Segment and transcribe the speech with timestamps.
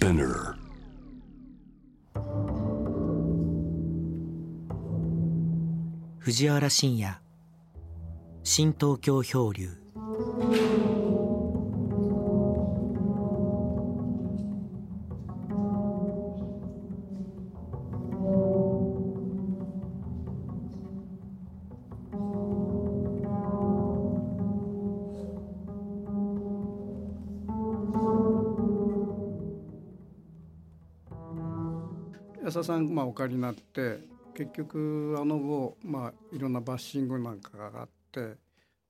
[0.00, 0.54] Spinner.
[6.20, 7.14] 藤原信也
[8.42, 9.68] 新東京漂流
[32.60, 33.98] 田さん、まあ、お帰りになって
[34.34, 38.36] 結局あの後、まあ、いろんなバッシングなんかがあって、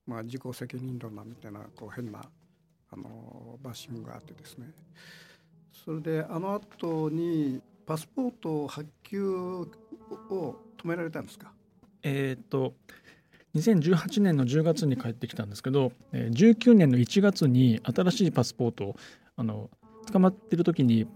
[0.06, 2.20] まあ、自己責任論なみたいなこう変な
[2.92, 4.66] あのバッシングがあってですね。
[5.84, 9.66] それであの後にパスポート発給を
[10.30, 11.52] 止められたんですか？
[12.02, 12.74] えっと
[13.54, 18.96] 2018年の10月に帰ってきたんですけど、19年の1月に新しいパスポートを
[19.36, 19.70] あの
[20.12, 21.06] 捕まってる時に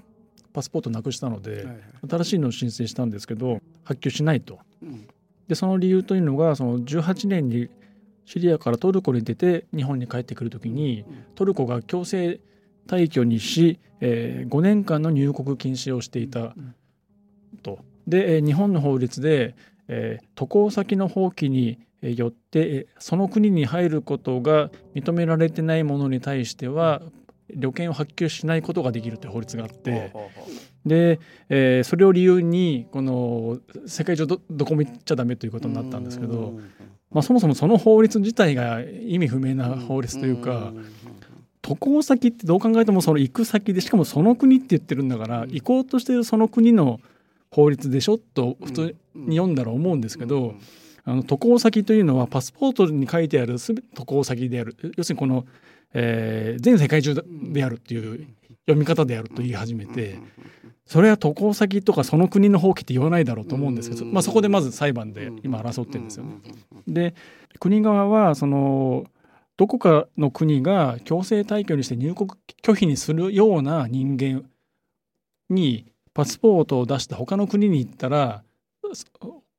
[0.54, 1.66] パスポートなくしたので、
[2.08, 4.60] 新しいのを申請したんですけど発給しないと。
[4.82, 5.06] うん。
[5.48, 7.68] でその理由というのがその18年に
[8.24, 12.40] シリアからトルコに出て日本に帰ってくる時にトルコが強制
[12.86, 16.54] 退去にし、え5年間の入国禁止をしていた。
[17.62, 17.80] と。
[18.06, 19.56] でえー日本の法律で、
[19.88, 27.02] えー渡航先の放棄にえーよってえーその国に入ることが認められてないものに対しては
[27.54, 30.12] 旅券を発給しないことができるという法律があって。
[30.86, 36.70] で、えーそれを理由にこの世界中どどこも行っちゃダメということになったんですけど、うん
[37.14, 40.72] まあ、そもそもその法律自体が意味不明な法律というか、
[41.62, 45.50] 渡航先ってどう考えてもその行く先でしかもその国って言ってるんだから、うん。
[45.50, 47.00] 行こうとしてるその国の
[47.50, 50.60] 法律でしょと普通うんに読んだら思うんですけど、うん。
[51.04, 54.76] あの渡航先というのはパスポートに書いてあるすべ渡航先である。
[54.96, 55.46] 要するにこの、
[55.94, 58.26] えー全世界中であるっていう
[58.66, 60.18] 読み方であると言い始めて。
[60.86, 66.34] それは渡航先とかその国の放棄って言わないだろうと思うんですけど、まあ、そこでまず裁判で今争ってるんですよね。
[66.86, 67.14] で
[67.58, 69.06] 国側はその
[69.56, 72.30] どこかの国が強制退去にして入国
[72.62, 74.44] 拒否にするような人間
[75.48, 78.42] にパスポートを出して他の国に行ったら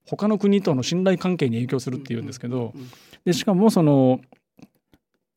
[0.05, 2.73] 他の国との信頼関係に影響するっていうんですけど
[3.23, 4.19] でしかもその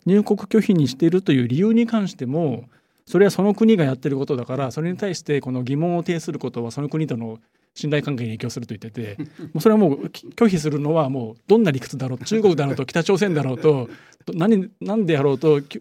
[0.09, 2.65] 入国拒否にしているという理由に関しても
[3.07, 7.39] それはその国がやってることだからそれに対してこの疑問を呈することはその国との
[7.75, 9.23] 信頼関係に影響すると言ってて
[9.55, 13.89] もうそれはもうき拒否するのはもうどんな理屈だろう中国だろうと北朝鮮だろうと
[14.25, 15.81] ど何何でやろうとき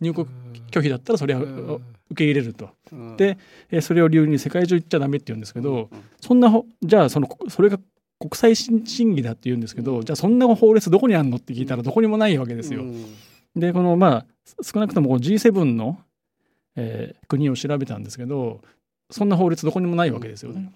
[0.00, 0.26] 入国
[0.70, 1.80] 拒否だったらそれは受
[2.14, 2.70] け入れると。
[2.92, 3.38] うんで
[3.70, 5.88] えーそれを理由に世界中行っちゃダメって言うんですけど
[6.20, 7.78] そんなほじゃあそのそれが
[8.20, 12.84] 国際審審議だって言うんですけどじゃあそんな法律どこにあるのって聞いたらどこにもないわけですよ。
[13.56, 14.26] うんでこのまあ
[14.62, 16.00] 少なくともこう G7 の、
[16.76, 18.60] えー国を調べたんですけど
[19.10, 20.72] そんな法律どこにもないわけですよね。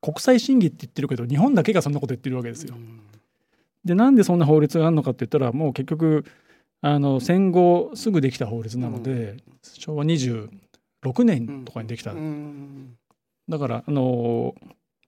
[0.00, 2.74] 国際審議って言ってるけど日本だけがそんなこと言ってるわけですよ。
[3.84, 6.24] でなんでそんな法律があるのかって言ったらもう結局
[6.80, 10.48] あの戦後すぐできた法律なので、昭和26
[11.24, 12.96] 年とかにできた、うん。
[13.48, 14.54] だからあの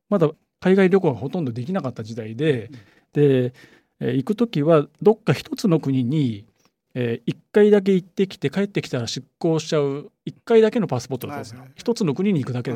[0.09, 0.31] まだ
[0.61, 2.71] 海外旅行がほとんどできなかった時代で、
[3.13, 3.53] で、
[4.01, 6.47] えー行く時はどっか一つの国に、
[6.95, 12.73] え1回だけ行ってきて帰ってきたら執行しちゃう1回だけのパスポートだったんです一つの国に行くだけ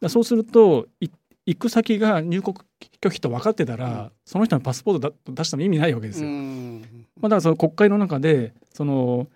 [0.00, 1.08] で、そうするとい
[1.46, 2.56] 行く先が入国
[3.00, 4.10] 拒否と分かってたら、うん。
[4.24, 6.28] その人のパスポートだ出しても意味ないわけですよ。
[6.28, 9.28] うんまあ、だからその国会の中でその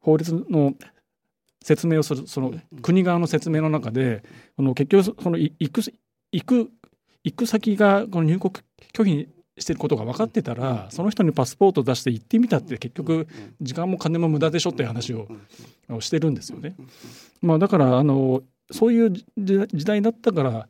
[0.00, 0.74] 法律の
[1.62, 4.24] 説明をするその国側の説明の中で
[4.56, 5.82] この結局そのい行く
[6.32, 6.70] 行く
[7.24, 8.54] 行く先がこの入国
[8.92, 9.28] 拒否
[9.58, 13.26] してることが分かってたらその人にパスポート出して行ってみたって結局
[13.60, 15.28] 時間も金も無駄でしょっていう話を
[16.00, 16.74] してるんですよね。
[17.42, 20.68] まあ、だからあのそういう時時代だったから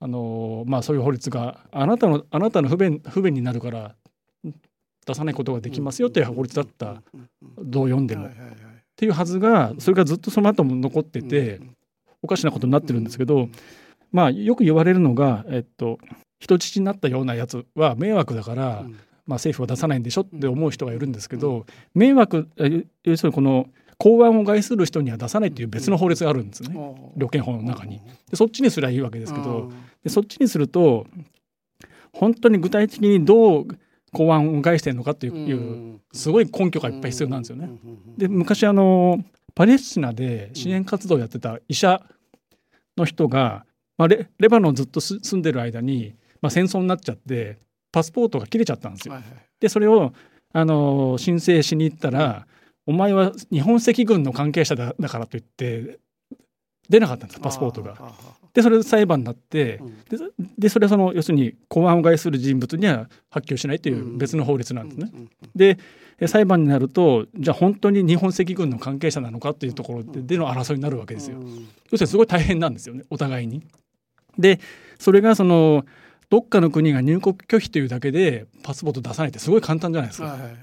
[0.00, 3.94] あの、まあ、そういう法律があなたのあなたの不便不便になるから
[5.06, 7.02] 出さないことができますよっていう法律だった。
[7.58, 8.26] どう読んでも。
[8.26, 8.30] っ
[8.96, 11.60] ていうはずがそれがずっとその後も残ってて
[12.22, 13.48] おかしなことになってるんですけど
[14.12, 15.98] まあよく言われるのが、えっと、
[16.44, 18.98] 人質になったようなやつは迷惑だから、うん。
[19.26, 21.64] まあ、政府は出さないんでしょって思う人がいるんですけど
[21.94, 26.76] 迷惑え要するにこの公安を害する人には出さないっていう別の法律があるんですね。
[27.16, 28.02] 旅券法の中に。
[28.30, 31.06] でそっちにすりゃいいわけですけどでそっちにすると
[32.12, 33.68] 本当に具体的にどう
[34.12, 37.70] 公安を害してるのかっていう,、すごい根拠がいっぱい必要なんですよね。
[38.18, 39.24] で昔あの
[39.54, 42.02] パレスチナで支援活動をやってた医者
[42.96, 43.64] の人が、
[43.96, 47.58] まあ、レレバノンずっとす住んでる間に、まあ、戦争になっちゃって
[47.92, 49.14] パスポートが切れちゃったんですよ。
[49.14, 50.12] はいはいでそれを
[50.52, 52.46] あの申請しに行ったら
[52.86, 55.98] 「お前は日本赤軍の関係者だだから」と言って
[56.88, 57.96] 出なかったんですパスポートが。
[58.52, 60.18] でそれで裁判になってで
[60.58, 65.10] でそれはその要するに公安を害する人物には発給しないという別の法律なんですね。
[65.56, 65.78] で
[66.28, 71.38] 裁判になるとじゃあ本当に日本赤軍の関係者なのかっていうところでの争いになるわけですよ。
[71.90, 73.62] 要するにすごい大変なんですよねお互いに。
[74.38, 74.60] で
[74.98, 75.84] それがその
[76.30, 80.28] どっかの国が入国拒否というだけでパスポート出さないってすごい簡単じゃないですか。
[80.28, 80.56] はいはい。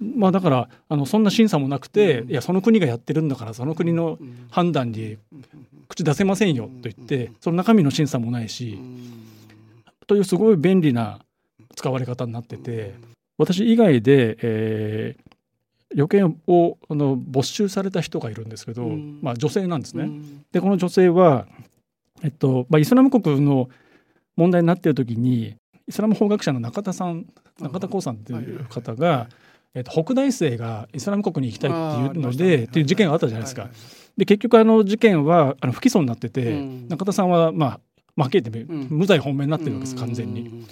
[0.00, 4.18] まあ、だからあのそんな審査もなくて、いやその国がやってるんだからその国の
[4.50, 5.18] 判断に
[5.88, 8.78] 口出せませんよと言ってその中身の審査もないし、
[10.06, 11.20] というすごい便利な
[11.76, 12.94] 使われ方になってて
[13.36, 18.88] 私以外で、えー、旅券をあの没収された人がいるんですけど、
[19.20, 20.10] まあ、女性なんですね。
[20.50, 21.46] でこの女性は、
[22.22, 23.68] えっとまあ、イスラム国の
[24.40, 25.56] 問題になっている時に
[25.86, 27.26] イスラム法学者の中田さん
[27.60, 29.28] 中田光さんという方が、
[29.74, 31.72] えっと、北大生がイスラム国に行きたいっ
[32.12, 33.68] ていうのでっていう事件があったじゃないですか。
[34.16, 37.80] で結局あの事件はあの不起訴になってて、うん、中田さんはま
[38.16, 40.64] あ負けて無罪放免になってるわけです完全に。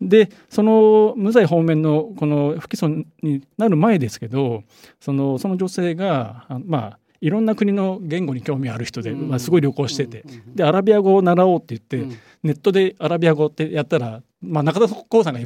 [0.00, 4.64] でその無罪放免のこの不起訴になる前ですけど
[5.00, 10.24] そのその女性がまあいろんな国の言語に興味ある人で、まあ、すごい旅行してて。
[10.54, 15.40] でアラビア語を習おうって言って、ネットでアラビア語ってやったら、まあ、中田光さんが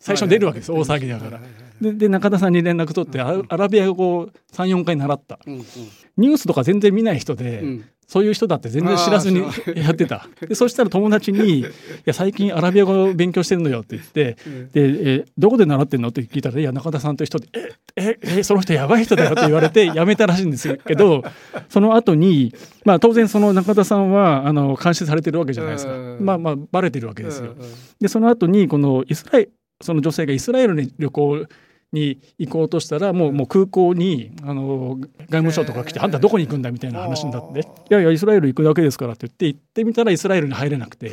[0.00, 1.40] 最初出るわけです、大騒ぎだから。
[1.80, 9.40] でで中田さんに連絡取ってアラビア語を34回習った、ニュースとか全然見ない人で、うん、そういう人だって全然知らずに
[9.74, 10.28] やってた。
[10.46, 11.64] でそしたら友達に「い
[12.04, 14.36] や最近アラビア語を勉強してるのよ」って言って
[14.74, 21.24] 「でえどこで習ってんの?」って聞いたら「いや中田さんという人でえええその人やばい人だよ」って言われて やめたらしいんですけど
[21.70, 22.54] その後に
[22.84, 27.54] まあ当然その中田さんはあの監視されてるわけじゃないですか、まあまあバレてるわけですよ。
[27.98, 31.46] でその後にこのイスラエルその女性がイスラエルに旅行
[31.92, 41.12] に行こうとしたらもうもう空港にあの外務省とか来て「あんたどこに行くんだ」みたいな話になって「いやいやイスラエル行くだけですから」って言って行ってみたらイスラエルに入れなくて。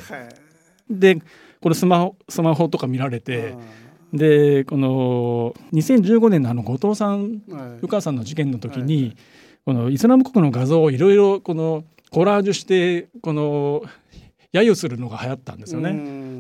[0.90, 1.22] で
[1.62, 3.54] これスマホスマホとか見られて。
[4.14, 7.44] でこの2015年のあの後藤さん、
[7.82, 9.16] 湯川さんの事件の時に、
[9.66, 13.84] このイスラム国の画像をいろいろこのコラージュしてこの
[14.52, 15.92] 揶揄するのが流行ったんですよね。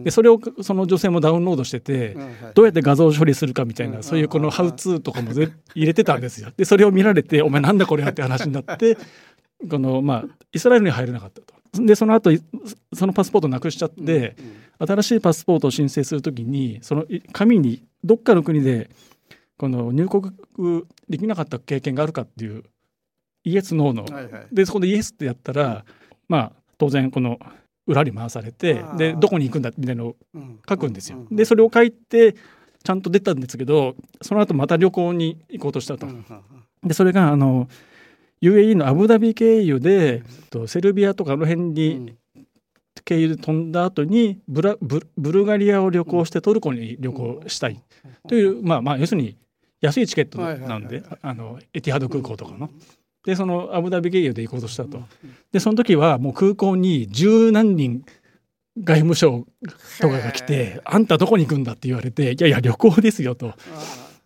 [0.04, 2.16] でそれをその女性もダウンロードしてて、
[2.54, 6.52] どうやって画像処理するかみたいな、そういうこのハウツーとかも入れてたんですよ。
[6.56, 8.98] でそれを見られて「お前なんだこれや」って話になって
[9.70, 11.54] このまあイスラエルに入れなかったと。
[11.86, 12.32] でその後
[12.94, 14.36] そのパスポートなくしちゃって、
[14.80, 18.90] 新しいパスポートを申請する時にその紙にどっかの国で
[19.58, 20.34] この入国
[21.10, 22.64] できなかった経験があるかっていう
[23.44, 25.86] イエスノーの、はいはい、でそこでイエスってやったら
[26.28, 27.40] まあ当然この
[27.90, 30.16] 裏に回されてでどこに行くんだみたいなのを
[30.70, 31.26] 書くんですよ。
[31.32, 32.36] でそれを書いて
[32.84, 36.08] ちゃんと出たんですけどその後また旅行に行こうとしたと。
[36.84, 37.68] でそれがあの
[38.42, 42.14] UAE のアブダビ経由で、とセルビアとかあの辺に
[43.04, 47.84] 経由で飛んだ後にブラブブルガリアを旅行してトルコに旅行したい。
[48.30, 49.36] という、まあまあ要するに
[49.82, 52.70] 安いチケットなんで、あのエティハド空港とかの。
[53.26, 55.02] でそのアブダビ経由で行こうとしたと。
[55.52, 58.04] でその時はもう空港に十何人
[58.82, 59.46] 外務省
[60.00, 63.54] とかが来て「あんたどこに行くんだ?」って言われて「いやいや旅行ですよ」と。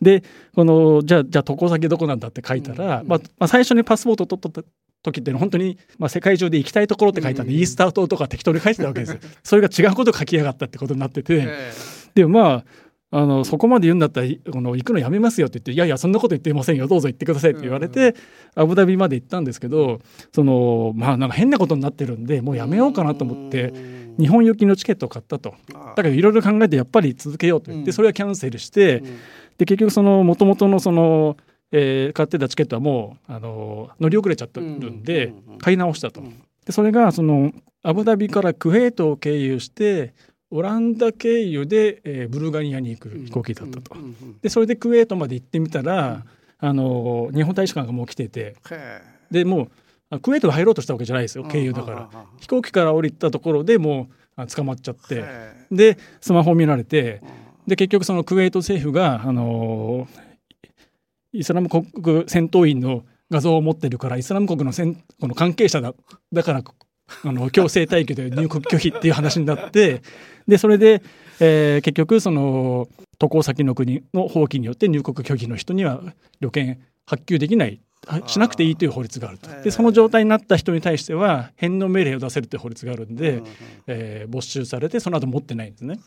[0.01, 0.23] で
[0.53, 4.63] このじゃあじゃあ渡航先どこなんだって書いたら、うんまあ、まあ、最初にパスポート取った
[5.01, 9.19] 時って本当に、まあ、世界中で行きたいところって書いたんで、うん、イースター島とか適当に書いてたわけですよ。
[9.43, 11.47] それが違うこと書きやがったってことになってて、
[12.15, 12.65] でまあ
[13.15, 18.15] あのそこまで言うんだったらこの行くのやめますよって言って「いやいやそんなこと言っていませんよどうぞ行ってください」って言われて、
[18.55, 19.99] アブダビまで行ったんですけど
[20.31, 23.71] そのまあなんか変なことになってるんでもうやめようかなと思って
[24.17, 25.53] 日本行きのチケットを買ったと。
[25.95, 29.03] だけどいろいろ考えてやっぱり続けようと言ってそれはキャンセルして
[29.59, 31.37] で結局そのもともとのその、
[31.71, 35.03] えー、買ってたチケットはもうあの乗り遅れちゃってるん。
[35.03, 36.23] で買い直したと。
[36.65, 37.51] でそれがその
[37.83, 40.15] アブダビからクウェートを経由して
[40.55, 43.95] オランダ経由で、えー、ブルガリアに行く飛行機だったと。
[44.43, 46.25] でそれでクウェートまで行ってみたら、
[46.59, 48.55] あの日本大使館がもう来てて。
[49.31, 49.69] でも
[50.11, 52.09] うクウェートが入ろうとしたわけじゃないですよ経由だから。
[52.39, 55.25] 飛行機から降りたところでもう捕まっちゃって。
[55.71, 57.21] でスマホを見られて。
[57.65, 60.07] で結局そのクウェート政府が、あの
[61.31, 65.95] イスラム国戦闘員の画像を持ってるからイスラム国のせんこの関係者だ
[66.31, 66.63] だから
[67.23, 70.01] あの強制退去で入国拒否っていう話になって
[70.47, 71.01] でそれで、
[71.39, 72.87] えー、結局その
[73.19, 76.01] 渡航先の国の放棄によって入国拒否の人には
[76.39, 77.81] 旅券発給できない
[78.27, 79.49] しなくていいという法律があると。
[79.61, 83.41] でその状態になった人に対しては返納命令を出せるという法律があるんで、
[83.87, 85.99] えー、没収されてその後持ってないんですね。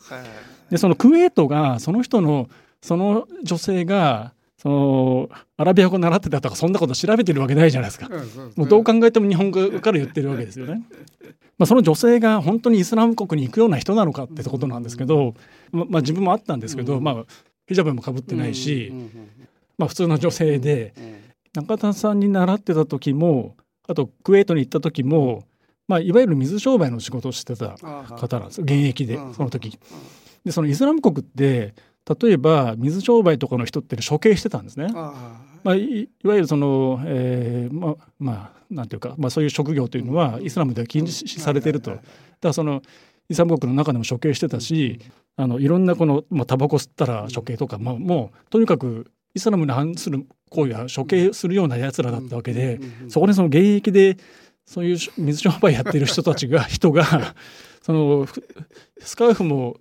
[0.70, 2.48] でそのクウェートがその人の
[2.82, 8.08] その女性がそのアラビア語習ってたとかそんなこと調べてるわけないじゃないですか。
[8.56, 10.82] もうどう考えても日本語から言ってるわけですよね。
[11.58, 15.34] まあ、その女性が本当にイスラム国に行くような人なのかってことなんですけど、
[15.72, 17.24] ままあ、自分もあったんですけど、まあ、
[17.66, 18.92] ヒジャブもかぶってないし、
[19.78, 20.92] まあ、普通の女性で、
[21.54, 23.56] 中田さんに習ってた時も
[23.88, 25.44] あとクウェートに行った時も、
[25.88, 27.76] まあ、いわゆる水商売の仕事をしてた
[28.16, 29.78] 方なんです現役でその時。
[30.44, 31.74] でそのイスラム国って
[32.20, 34.88] 例えば水商売とかの人って処刑してたんですね。
[34.92, 41.90] まあ、いわゆるその、えー、まあまあなんていうか、まあ、そういう職業というのはイスラムでは禁止されていると。
[41.90, 42.02] だか
[42.42, 42.82] らその
[43.28, 45.00] イスラム国の中でも処刑してたし
[45.36, 54.16] あのいろんなこの、まあ、タバコ吸ったら処刑とか、まあ、もうとにかくイスラムに反する行為は処刑するようなやつらだったわけで、そこでその現役で
[54.64, 57.34] そういう水商売やってる人たちが人が
[57.82, 58.26] その
[59.00, 59.76] スカーフも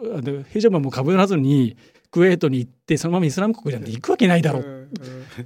[0.50, 1.78] ヘジャブもかぶらずに
[2.16, 4.88] クウェートに行ってそのままイスラム国なんて行くわけないだろう。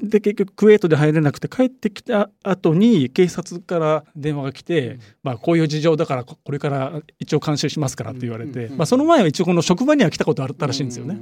[0.03, 11.19] で結局クウェートで入れなくて帰ってきた後に警察から電話が来て、まあ、こういう事情だからこれから一応監視しますからって言われて、まあ、その前は一応この職場には来たことあったらしいんですよね。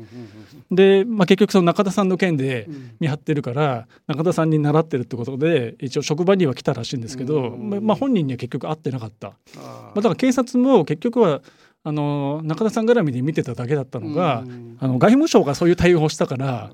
[0.69, 2.67] で、まあ、結局その中田さんの件で
[2.99, 9.29] 見張ってるから中田さんに習ってるってことで一応職場には来たらしいんですけど、まあ、本人には結局会ってなかった。
[9.55, 11.41] まあ、だから警察も結局は
[11.87, 14.43] あの中田さん絡みで見てただけだったのが、
[14.79, 16.71] あの外務省がそういう対応をしたから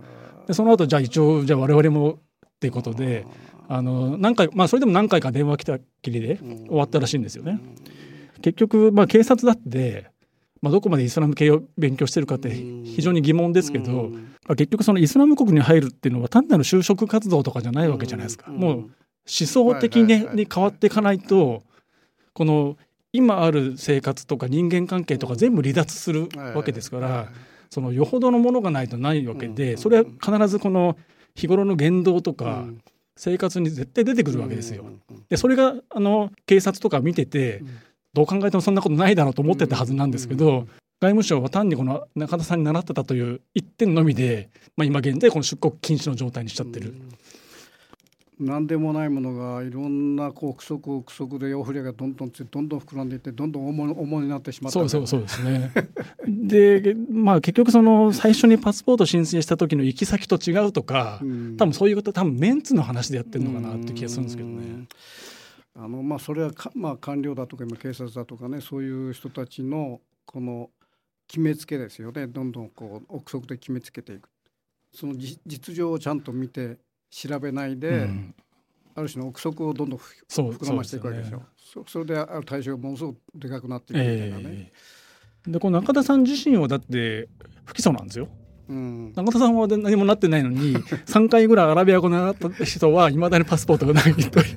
[0.48, 2.20] でその後じゃあ一応じゃあ我々もっ
[2.60, 3.28] ていうことで
[3.68, 7.60] あの何回まあそれでも何回か電話来たきりで終わったらしいんですよね。
[8.42, 10.12] 結局まあ警察だって
[10.64, 14.12] まあ、どこまでイスラム系を勉強してるかって非常に疑問ですけど、
[14.48, 18.50] まあ、結局そのイスラム国に入るっていうのは単なる就職活動とかじゃないわけじゃないですか。
[18.50, 18.88] もう思
[19.26, 21.64] 想的にに変わっていかないと
[22.34, 22.78] この
[23.14, 27.30] 今ある生活とか人間関係とか全部離脱するわけですから
[27.70, 30.98] そのよほどのものがないとないわけでそれは必ずこの
[31.36, 32.66] 日頃の言動とか
[33.16, 34.86] 生活に絶対出てくるわけですよ。
[35.30, 37.64] でそれがあの警察とか見てて
[38.14, 40.68] どう考えてもそんなことないだろうと思ってたはずなんですけど
[41.00, 46.96] 外務省は単にこの中田さんに習ってたという一点のみで、まあ、今現在この出国禁止の状態にしちゃってる。
[48.40, 55.72] 何でもないものがいろんなこう憶測憶測で汚れがどんどんどんどん膨らんでいってどんどん重重になってしまった、ね、そうそうそうですね。
[56.28, 64.88] でまあ結局その最初にパスポート申請した時の行き先と違うとか、うん、多分そういうこと多分メンツの話でやってるのかなって気がするんですけどね。
[65.76, 70.70] あのまあそれはか、まあ、官僚だとか今警察だとかねそういう人たちのこの
[71.28, 72.28] 決めつけですよね。
[72.28, 74.30] どんどんこう憶測で決めつけていく。
[74.94, 76.78] その実情をちゃんと見て
[77.14, 78.36] 調べないで、うん、
[78.96, 81.44] ある種の憶測をどんどん膨らましていくわけですよ。
[81.56, 84.72] そ、ね、それである対象がものすごくでかくなっていくみたいなね。
[85.46, 87.30] えー、でこの中田さん自身はだって
[87.66, 88.30] 不起訴なんですよ。
[88.68, 94.56] うん、中田さんは何もなってないのに 3回ぐらいアラビア語習った人はいまだにパスポートがないという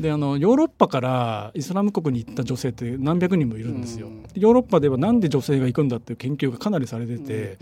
[0.00, 4.08] であのヨーロッパからイスラム国に行った女性って何百人もいるんですよ。
[4.34, 7.58] ヨーロッパではなんで女性が行くんだっていう研究がかなりされてて、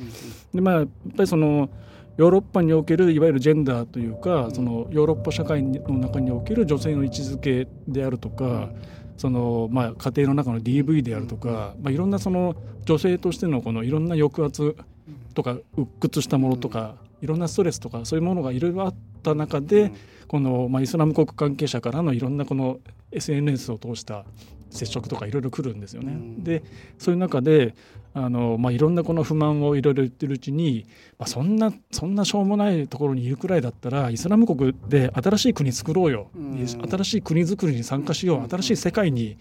[0.52, 1.70] でまあやっぱりその
[2.18, 8.70] ヨーロッパにおけるいわゆるジェンダーというかそのヨーロッパ社会の中における女性の位置づけであるとか
[9.16, 14.76] そのまあ家庭の中の DV であるとか、まあ、いろんなその女性としてのこのいろんな抑圧
[15.34, 19.92] とか鬱屈したものとかいろんなストレスとかそういうものがいろいろあった中で
[20.26, 22.80] このまあイスラム国関係者からのいろんなこの
[23.12, 24.24] SNS を通した
[24.70, 26.16] 接触とかいろいろ来るんですよね。
[26.38, 26.62] で
[26.98, 27.74] そういう中で
[28.14, 30.86] あの、まあ、いろんなこの不満をいろいろ言ってるうちに、
[31.18, 38.48] まあ、そんなそんなしょうもないところにいるくらいだったらイスラム国で新しい国作ろうよ、うん、新しい国づくりに参加しよう。
[38.48, 39.36] 新しい世界に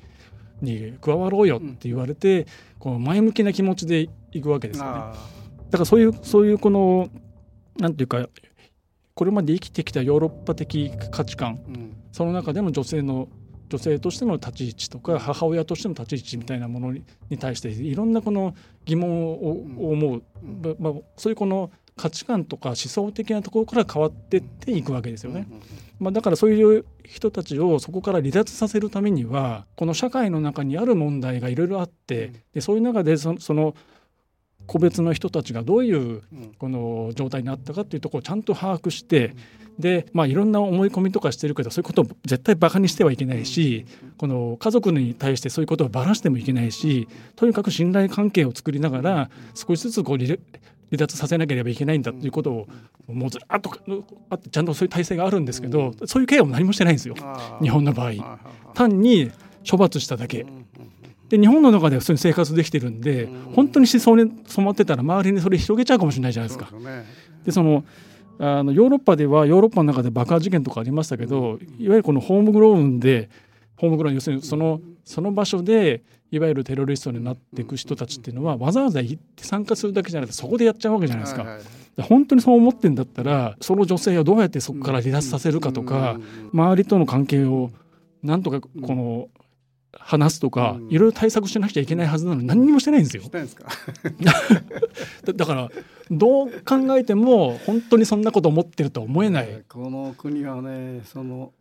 [0.62, 2.48] に加わろうよって言われて、
[2.80, 4.92] こう前向きな気持ちでいくわけですよね。
[5.70, 7.10] だからそういうそういうこの
[7.78, 8.28] なんていうか
[9.14, 13.28] これまで生きてきたヨーロッパ的価値観、うん、その中での女性の
[13.70, 18.56] 女性としての立ち位置とか母親としての立ち位置みたいなものに対していろんなこの
[18.86, 20.24] 疑問を思う、
[20.80, 25.48] まあ、そういうこの価値観とか思想的なところから変わってっていくわけですよね。
[26.00, 33.74] まあ、だからそういう人たちをそこから離脱させるためにはこの社会の中にある問題がいろいろあってでそういう中でその
[34.68, 36.22] 個別の人たちがどういう
[36.60, 39.34] この状態になったかっていうところをちゃんと把握して
[39.80, 43.86] で、まあ、いろんな思い込みとかしてるけどそういうことを絶対バカにしてはいけないし
[44.18, 50.38] この家族に対してそういうことをばらしてもいけないしとにかく信頼関係を作りながら少しずつこう離
[50.92, 52.68] 脱させなければいけないんだということを
[53.08, 53.72] もうずらっと
[54.30, 57.16] あってちゃんとそういう体制があるんですけどそういうケアも何もしてないんですよ。
[57.62, 58.40] 日本の場合。
[58.74, 59.32] 単に
[59.70, 60.46] 処罰しただけ。
[61.30, 66.70] で日本の中では普通に生活できてるんで、本当に思想に染まってたら周りにそれ広げちゃうかもしれないじゃないですか。
[67.46, 67.84] でその
[68.40, 73.30] あのヨーロッパではヨーロッパの中で爆破事件とかありましたけどいわゆるこのホームグローンで
[73.78, 81.44] ホームグローン要するにそのその場所でいわゆるテロリストになっていく人たちっていうのはわざわざ行って参加するだけじゃなくてそこでやっちゃうわけじゃないですか。
[81.44, 81.64] はいはい
[82.04, 86.20] 本当にそう思ってんだったらその女性をどうやってそこから離脱させるかとか
[86.54, 87.72] 周りとの関係を
[88.22, 89.30] なんとかこの
[90.00, 93.24] 話すとか、いろいろ対策しなくちゃいけないはずなのに何にもしてないんですよ。
[95.34, 95.70] だから
[96.10, 99.64] どう考えても本当にそんなこと思ってると思えない。
[99.68, 101.54] この国はねその、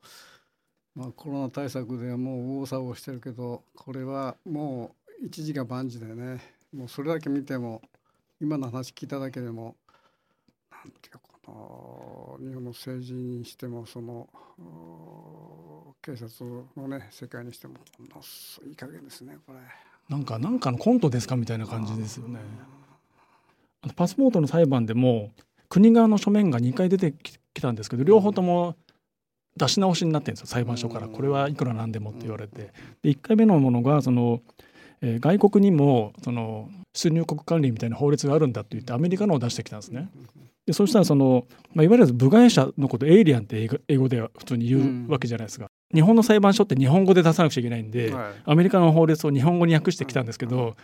[0.95, 6.41] まあ、コロナ対策でもう右往左往してるけどこれはもう一時が万事でね
[6.75, 7.83] もうそれだけ見ても
[8.41, 9.77] 今の話聞いただけでも
[10.71, 14.29] なんていうかこの日本の政治にしてもその
[16.07, 17.75] 警察のね世界にしても
[18.65, 19.59] いい加減ですねこれ。
[20.09, 22.39] なんかなんかのコントですかみたいな感じですよね。
[23.97, 25.33] パスポートの裁判でも
[25.69, 28.77] 国側の書面が2回出てきたんですけど両方とも
[29.57, 32.73] 出し直しになってるんですよ裁判所からこれはいくらなんでもって言われて
[33.03, 34.43] で1回目のものがその、
[35.03, 40.09] えー、外国にもその出入国管理みたいな法律があるんだって言ってアメリカのを出してきたんですね。
[40.67, 45.67] でそしたらその、まあ、いわゆる部外者のことエイリアンって英語では普通に言うわけじゃないですか。
[45.95, 50.77] 日本の裁判所って日本語で出さなくちゃいけないんで、はい、アメリカの法律を日本語に訳してきたんですけど、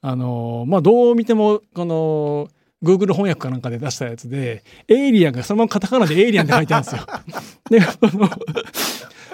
[0.00, 2.48] あのまあどう見てもこの
[2.82, 7.06] Google 翻訳かなんかで出したやつでエイリアンがそのままカタカナでエイリアンって書いてあるんですよ。
[7.70, 7.80] で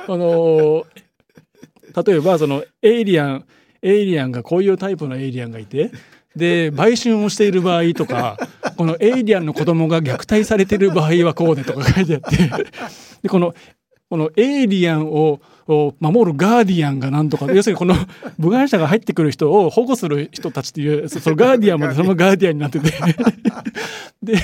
[0.08, 0.86] あの
[2.06, 3.44] 例えばそのエイリアン
[3.82, 5.90] エイリアンがこういうタイプのエイリアンがいて
[6.36, 8.38] で売春をしている場合とか
[8.76, 12.36] このエイリアンの子供が虐待されている場合はこうでとか書いてあって
[13.22, 13.54] でこの
[14.08, 15.40] このエイリアンを
[16.00, 17.94] 守るガーディアンがなんとか要するにこの
[18.38, 22.90] 部外者が入ってくる人を保護する人たちっていうそのガーディアンまでそのガーディアンになってて。
[24.22, 24.34] で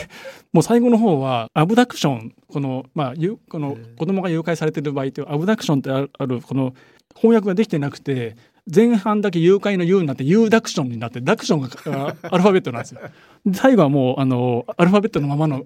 [0.52, 3.14] もう最後の方はアブダクションこの,、まあ、
[3.50, 6.74] この子供が誘拐されてる場合ってアブダクションってあるこの
[7.14, 8.36] 翻訳ができてなくて
[8.72, 13.00] 前半だけ誘拐の U になって U ダクションになってダクションがアルファベットなんですよ。
[13.54, 15.64] 最後はもうあのアルファベットのままの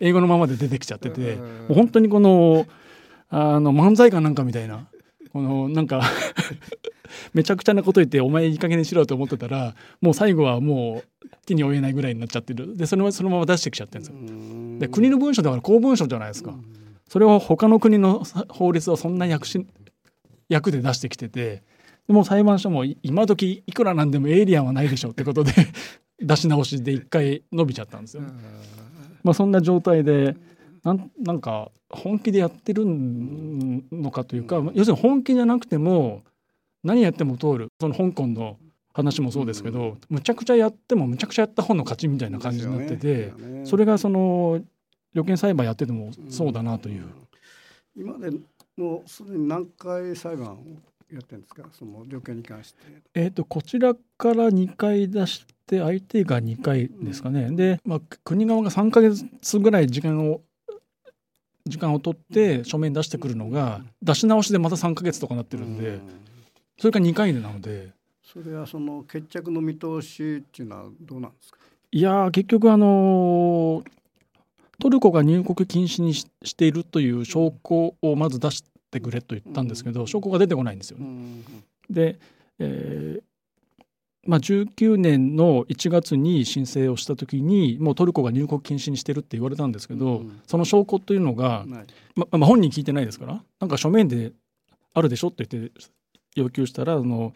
[0.00, 2.66] 英語のままで出てきちゃっててもう本当にこの
[3.30, 4.86] あの漫才かなんかみたいな
[5.32, 6.02] このなんか
[7.32, 14.78] めちゃくちゃなこと言ってお前いい加減にしろと思ってたらもう最後はもう手に負えないぐらいになっちゃってるでそれはそのまま出してきちゃってるんですよ。
[14.80, 16.54] で国の文書だから公文書じゃないですか。
[17.08, 19.66] それを他の国の法律をそんな役し
[20.48, 21.62] 役で出してきてて
[22.06, 25.52] でも裁判所も今時いくらなんでもエイリアンはないでしょってことで
[26.20, 28.22] 出し直しで一回伸びちゃったんですよ。
[29.22, 30.36] まあ、そんな状態で
[30.82, 36.22] なんなんか本気でやってるのかというか、要するに本気じゃなくても
[36.82, 37.68] 何やっても通る。
[37.80, 38.58] その香港の
[38.92, 43.32] 話もそうですけど、むちゃくちゃやってもむちゃくちゃやった方の勝ちみたいな感じになってて、
[43.64, 44.60] それがその
[45.14, 47.04] 旅券裁判やっててもそうだなという。
[47.96, 48.30] 今で
[48.76, 50.58] もうすでに何回裁判
[51.14, 51.68] やってるんですか？
[51.72, 52.78] その旅券に関して。
[53.14, 57.50] えっ、とこちらから2回出して相手が2回ですかね。
[57.50, 60.40] で、まあ、国側が3か月ぐらい時間を
[61.66, 66.00] 時間を取って書面出してくるのが出し直しでまた3か月とかなってるんで
[66.78, 67.92] それが2回でなので。
[68.24, 71.58] それはその決着の見通しっていうのはどうなんですか？
[71.92, 73.84] いや結局あの
[74.80, 81.42] トルコが入国禁止にしているという証拠をまず出してくれと言ったんですけど証拠が出てこないんですよね。
[81.90, 82.18] で、
[82.58, 83.22] えー
[84.24, 91.64] まあ、19年の1月に申請をした時にもうトルコが入国禁止にしてるって言われたんですけど、うん、その証拠というのが、
[92.14, 94.32] ままあ、本人聞いてないですからなんか書面で
[94.94, 95.72] あるでしょって言って
[96.36, 97.32] 要求したらあの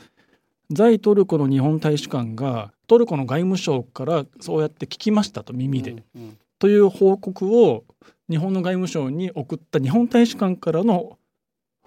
[0.71, 7.85] 在トルコの日本大使館がトルコの外務省からそうやって聞きましたと耳で、うんうん、という報告を
[8.31, 11.19] 日本の外務省に送った日本大使館からの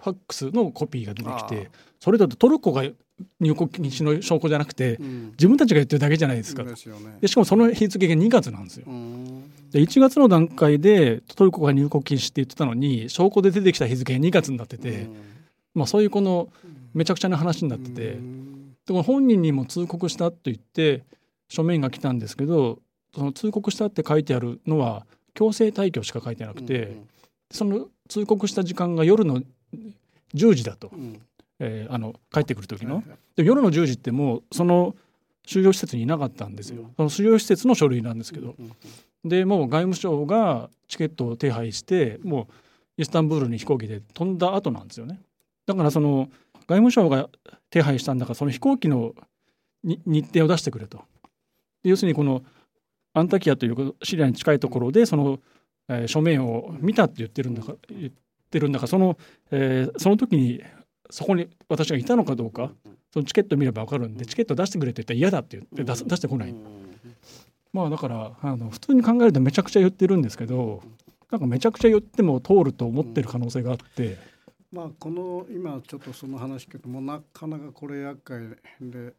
[0.02, 2.84] ファックスのコピーが出てきてそれだとトルコが
[3.40, 6.64] 入国禁止の証拠じゃなくて、うん、自分たちが言ってるだけじゃないですか。
[6.64, 8.86] で、ね、しかもその日付が2月なんですよ。
[9.72, 15.08] で1月の段階でトルコが入国禁止って言ってたのに証拠で出てきた日付が2月になってて、
[15.76, 16.50] まあ、そういうこの
[16.94, 18.20] めちゃくちゃな話になってて、で
[18.94, 21.04] こ本人にも通告したと言って
[21.50, 22.80] 書面が来たんですけど
[23.14, 26.98] その通告したって書いてあるのは強制退去しか書いてなくて、
[27.52, 29.42] その通告した時間が夜の
[30.34, 30.92] 10時だと。
[31.62, 33.04] えー、あの帰ってくる時の、
[33.36, 34.96] で夜の10時ってもうその
[35.46, 38.56] 収容施設にいなかったんですよ、その収容施設の書類なんですけど、
[39.26, 42.48] でもう外務省がチケットを手配しても
[42.98, 45.22] うイスタンブールに飛行機で飛んだ後なんですよね。
[45.66, 47.30] だからその外務省が
[47.70, 49.14] 手配したんだからその飛行機の
[49.84, 51.02] 日程を出してくれと。
[51.84, 52.44] 要するにこの
[53.14, 55.40] アンタキアというシリアに近いところでその、
[55.88, 58.12] えー、書面を見たって言ってるんだか言っ
[58.50, 59.18] てるんだかその、
[59.52, 60.62] えー、その時に
[61.10, 62.72] そこに私がいたのかどうか
[63.12, 66.56] そのチケット見れば分かるんでチケット出してくれって言ったら嫌だって言って出出してこない。
[67.72, 70.82] まあだからあの普通に考えるとめちゃくちゃ言ってるんですけど
[71.32, 74.18] なんかめちゃくちゃ言っても通ると思ってる可能性があって。
[74.72, 79.14] まあ、この今ちょっとその話けどもなかなかこれ厄介で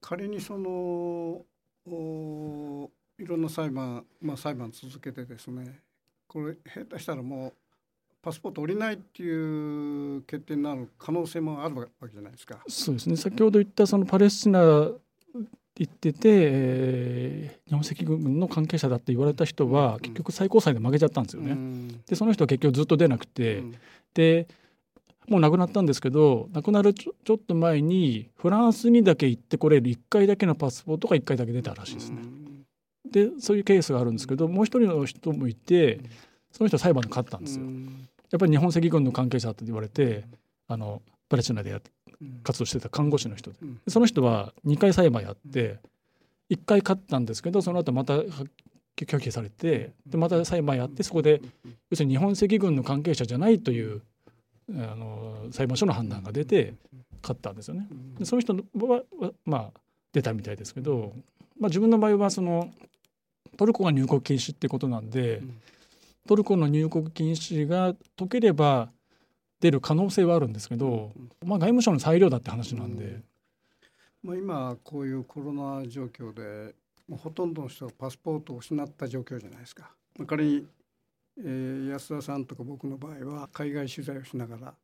[0.00, 1.44] 仮にその
[3.18, 5.80] いろんな裁判、まあ、裁判続けてですね
[6.26, 7.52] これ下手したらもう
[8.26, 12.58] パスポート降りないっていう決定になる可能性もあるわけじゃないですか。
[12.66, 14.98] そうですね先ほど言ったそのパレスチナ言
[15.84, 21.52] ってて、えー、日本赤軍の関係者だって言われた人は、結局最高裁で負けちゃったんですよね。
[21.52, 23.74] うん、でその人は結局ずっと出なくて、うん、
[24.14, 24.48] で
[25.28, 32.22] もう亡くなったんですけど亡くなるちょちょっと前にフランスにだけ行ってこれる1回だけのパスポートが1回だけ出たらしいですね。
[33.08, 36.00] でそういうケースがあるんですけどもう一人の人もいて
[36.50, 37.66] その人は裁判で勝ったんですよ。
[38.30, 40.24] やっぱり日本赤軍の関係者って言われて
[40.68, 41.80] あのパレスチナでや
[42.42, 43.58] 活動してた看護師の人で。
[43.88, 45.78] その人は2回裁判やって
[46.50, 48.18] 1回勝ったんですけどその後また
[48.96, 51.42] 拒否されてでまた裁判やってそこで
[51.90, 54.02] 要するに日本赤軍の関係者じゃないという
[54.70, 56.74] あの裁判所の判断が出て
[57.22, 57.86] 勝ったんですよね。
[58.18, 59.02] でその人は
[59.44, 59.80] まあ
[60.12, 61.12] 出たみたいですけど、
[61.60, 62.70] まあ、自分の場合はその
[63.56, 65.42] トルコが入国禁止ってことなんで、
[66.26, 68.90] トルコの入国禁止が解ければ
[69.60, 71.12] 出る可能性はあるんですけど、
[71.44, 73.22] まあ、外務省の裁量だって話なんで。
[74.22, 76.74] まあ、今こういうコロナ状況で
[77.08, 79.90] もうほとんどの人がパスポートを失った状況じゃないですか。
[80.26, 80.66] 仮に
[81.38, 84.74] えー、安田さんとか僕の場合は海外取材をしながら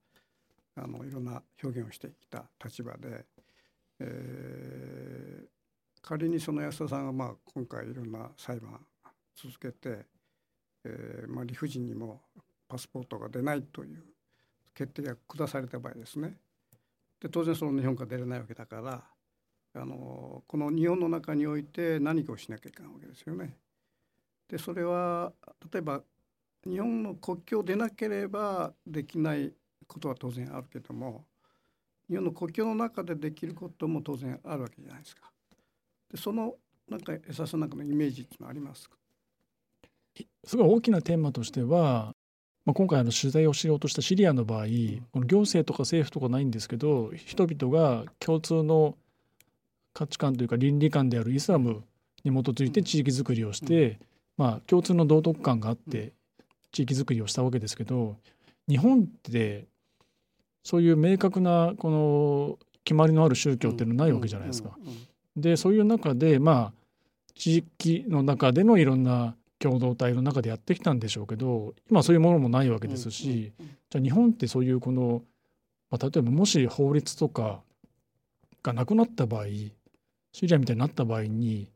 [0.77, 3.25] あのいろんな表現をしてきた立場で、
[4.01, 5.47] えー、
[6.03, 8.81] 仮にその安田さんがまあ今回いろんな裁判
[9.35, 10.05] 続けて、
[10.85, 12.21] えーまあ、理不尽にも
[12.69, 14.03] パスポートが出ないという
[14.75, 16.37] 決定が下された場合ですね
[17.21, 19.05] で当然その日本から出れないわけだから
[19.75, 23.57] あのこの日本の中において何かをしなきゃいけないわけですよね。
[24.49, 25.33] でそれは
[25.73, 26.03] 例えば
[26.65, 29.53] 日本の国境でなければできない
[29.87, 31.25] ことは当然あるけども
[32.09, 35.31] 日本の国境の中でできることも当然あるわけじゃないですか。
[36.11, 36.57] でその
[36.89, 38.91] なんか江澤さなんかのイメージっていうのはあります
[40.45, 42.15] すごい大きなテーマとしては、
[42.65, 48.97] まあ、今回の取材をしようとしたシリアの場合、うん、この行政とか政府とかないんですけど人々が共通の
[49.95, 51.83] 価値観というか倫理観であるイスラム
[52.25, 53.99] に基づいて地域づくりをして、うん、
[54.39, 56.13] まあ、共通の道徳観があって
[56.71, 58.17] 地域づくりをしたわけですけど
[58.69, 59.67] 日本って
[60.63, 64.71] そういう明確なこの決まりのある宗教っていうのないわけじゃないですか。
[65.37, 66.73] でそういう中でまあ
[67.35, 73.53] 地域の中でのいろんな共同体の中でやってきたんでしょうけど今そういうものもないわけですし
[73.91, 75.23] じゃあ日本ってそういうこの、
[75.91, 77.61] まあ、例えばもし法律とか
[78.65, 79.45] がなくなった場合
[80.33, 81.69] シリアみたいになった場合に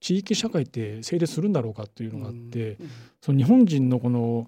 [0.00, 2.78] 地域社会って成立するんだろうかっていうのがあって、
[3.20, 4.46] その日本人のこの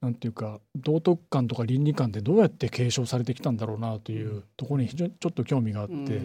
[0.00, 6.20] なんていうか道徳観とか倫理観ってどうやって継承されてきたんだろうなというところに非常にちょっと興味があって、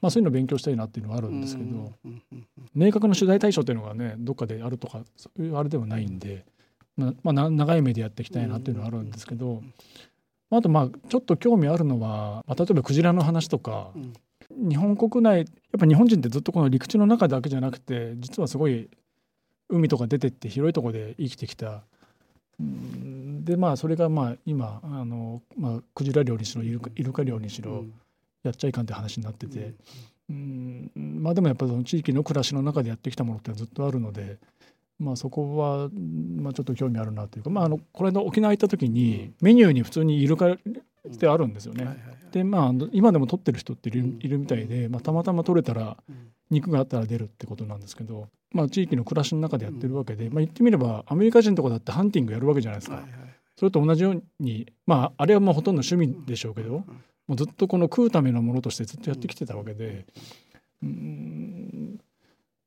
[0.00, 1.92] まあ、そういうのを勉強したいなっていうのがあるんですけど、
[2.74, 6.46] 明確な取材対象っていうのがねどっかであるとかそういうあれではないんで、
[6.96, 9.62] まあ、長い目でやっていきたいなっていうのはあるんですけど、
[10.50, 13.90] あとまあちょっと興味あるのは、まあ、例えばクジラの話とか、
[14.50, 15.46] 日本国内やっ
[15.78, 18.88] ぱ日本人ってずっとこの陸地の中だけじゃなくて実はすごい
[19.68, 21.82] 海とか出てって広いところで生きてきた。
[23.44, 27.84] でまあそれがまあ今あの、まあ、クジラ漁にしろイルカイルカ漁にしろ
[28.42, 29.74] やっちゃいかんって話になってて、
[30.28, 34.38] うん、まあでもやっぱその地域の暮らしの中でやってきたものってずっとあるので、
[34.98, 35.88] まあ、そこは、
[36.36, 40.56] まあ、ちょっと興味あるなというか、まあ、あのこれの沖縄行った時にメニューに普通にイルカっ
[41.18, 41.98] てあるんですよね。
[42.32, 45.96] でまあ今でも取ってる人っている,、いるみたいで、まあ、たまたま取れたら
[46.50, 53.02] 肉があったら出るってことなんですけど、まあ、地域の暮らしの中でやってるわけで、まあ、言ってみればアメリカ人とかだってハンティングやるわけじゃないですか。
[53.56, 56.84] それと同じようにまああれはもうほとんど趣味でしょうけど、も
[57.34, 60.06] うずっとこの食うためのものとしてずっとやってきてたわけで。
[60.82, 62.00] うん。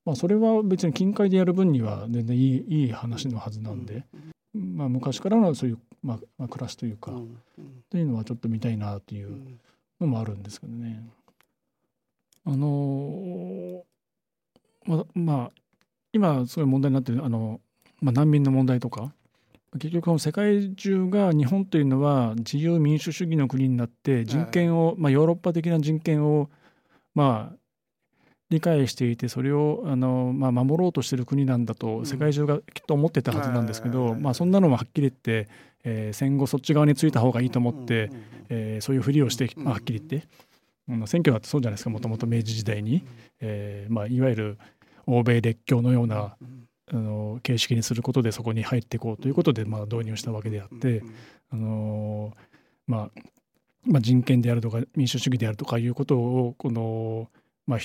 [0.06, 4.06] まあ、それは別に近海でやる分には全然いいいい話のはずなんで、
[4.54, 7.12] まあ、昔からのそういう、まあまあ、暮らしというか、
[7.90, 9.58] というのはちょっと見たいなという
[10.00, 11.04] のもあるんですけどね。
[12.46, 13.84] あの
[14.86, 15.52] ままあ
[16.12, 17.60] 今すごい問題になってるあの、
[18.02, 19.14] まあ、難民の問題とか
[19.80, 26.50] 結局世界中が日本というのは自由民主主義の国になって人権を、まあ、ヨーロッパ的な人権を
[27.16, 27.58] まあ
[28.54, 35.50] 理解していてそれをあの、まあ、守ろうとしている国なんだと世界中がきっと思ってたはずなんですけど、まあ、そんなのもはっきり言って、
[35.84, 38.12] えー、戦後そっち側についた方がいいと思って、
[38.50, 40.22] えー、そういうふりをして、まあ、はっきり言って、うん、
[40.88, 43.06] 選挙だってそうじゃないですかもともと明治時代に、
[43.40, 44.58] えーまあ、いわゆる
[45.06, 46.36] 欧米列強のような
[46.92, 51.04] あの形式にすることでそこに入っていこうということで、まあ、導入したわけであって、
[51.50, 52.34] あの
[52.86, 53.22] まあ
[53.86, 57.30] まあ、人権であるとか民主主義であるとかいうことをこの、
[57.68, 57.80] まあ、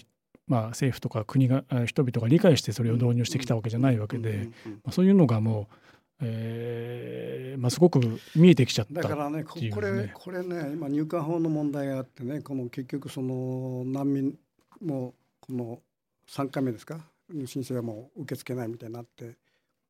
[0.47, 5.75] まあ、政府とか国が人々が理解してそれを導入してきたわけじゃないわけで、まあ、そういうのがもう、
[6.21, 8.01] えーまあ、すごく
[8.35, 14.39] 見えてきちゃった、ね、だからねこれこれね今入管法の問題があってねこの結局その難民
[14.81, 15.81] もこの
[16.29, 17.01] 3回目ですか？
[17.47, 19.37] 申請はもう受け付けないみたいになって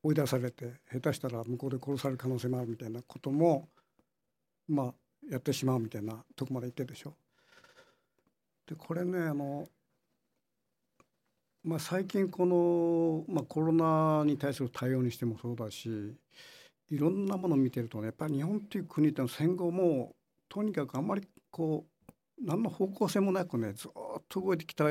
[0.03, 3.69] 追い出されて下手したら向こうで殺される可能性もあるみたいなことも
[4.69, 4.95] まあ
[5.31, 7.15] やってしまうみたいなとこまで言ってるでしょ。
[8.67, 9.67] でこれねあの
[11.69, 16.15] まあ、最近この、まあ、コロナに対する対応にしてもそうだし
[16.91, 20.15] いろんなものを見てるとねやっぱり日本っていう国っての戦後も
[20.49, 23.91] とにかくあんまりこう何の方向性もなくねずっ
[24.31, 24.87] と動いてきた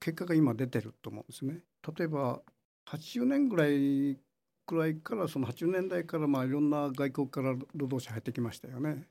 [0.00, 1.60] 結果が今出てると思うんですね。
[1.94, 2.40] 例えば
[2.86, 4.18] 80年ぐらい
[4.64, 9.06] くらいからその80年代からまあいろんな外国から労働者入ってきましたよね。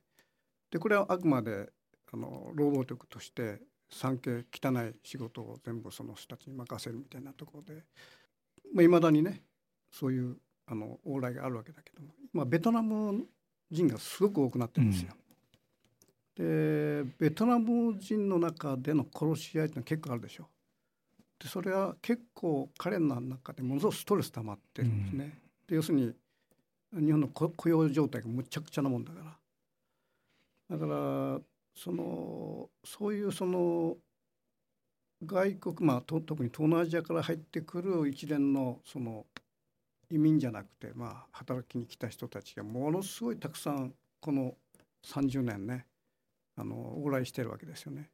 [0.72, 1.70] でこれはあくまで
[2.12, 3.62] あの労働力として
[3.94, 7.78] 産経汚い仕事を全部その人たちに任せるみたいなところでい
[8.74, 9.42] まあ、未だにね
[9.92, 13.26] そういうあの往来があるわけだけども今ベトナム
[13.70, 15.14] 人がすごく多くなってるんですよ。
[16.40, 20.48] うん、でベトナム人の中での殺し合いってのは結構あるでしょ。
[21.40, 25.26] でそれは結構彼の中でものすごくストレス溜まってるんですね。
[25.26, 25.32] うん、
[25.68, 26.14] で要するに
[26.94, 30.78] 日本の雇用状態がむちゃくちゃなもんだから。
[30.78, 31.42] だから
[31.76, 33.98] そのそういうその
[35.26, 39.26] 外国まあ特に東南アジアから入ってくる一連のその
[40.10, 44.56] 移民じゃなくてまあ働きに来た人たちがものすごいたくさんこの
[45.06, 45.86] 30年ね
[46.56, 48.10] あの往来してるわけですよね。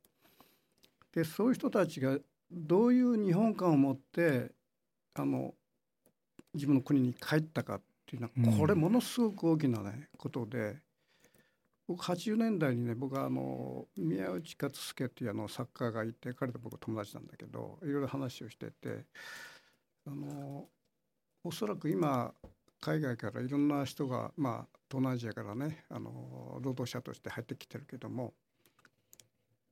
[1.13, 2.17] でそういう人たちが
[2.51, 4.51] どういう日本観を持って
[5.15, 5.53] あの
[6.53, 10.77] 自分の国に帰ったかっていうのはこれものすごく大きなねことで
[11.89, 19.05] 僕80年代にね僕はあの宮内勝介っていうあの作家がいて彼と僕友達なんだけどいろいろ話をしてて
[20.05, 20.67] あの
[21.43, 22.31] おそらく今
[22.79, 28.35] 海外からいろんな人がまあ東南アジアからねあの労働者として入ってきてるけども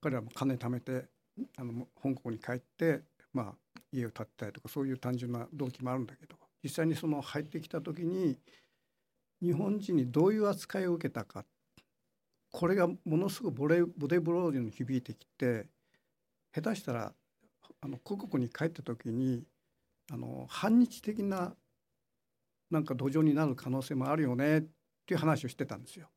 [0.01, 1.05] 彼らも金貯めて
[1.55, 3.01] あの香港に帰って
[3.31, 8.39] まあ家を建てたりとかそういう単純な動機もあるんだけど実際にその入ってきた時に
[9.39, 11.45] 日本人にどういう扱いを受けたか
[12.51, 15.67] これがものすごくボレボデブローディに響いてきて
[16.53, 17.13] 下手したら
[17.81, 19.43] あの故国に帰った時に
[20.11, 21.53] あの反日的な
[22.71, 24.61] なんか土壌になる可能性もあるよねっ
[25.05, 26.09] ていう話をしてたんですよ。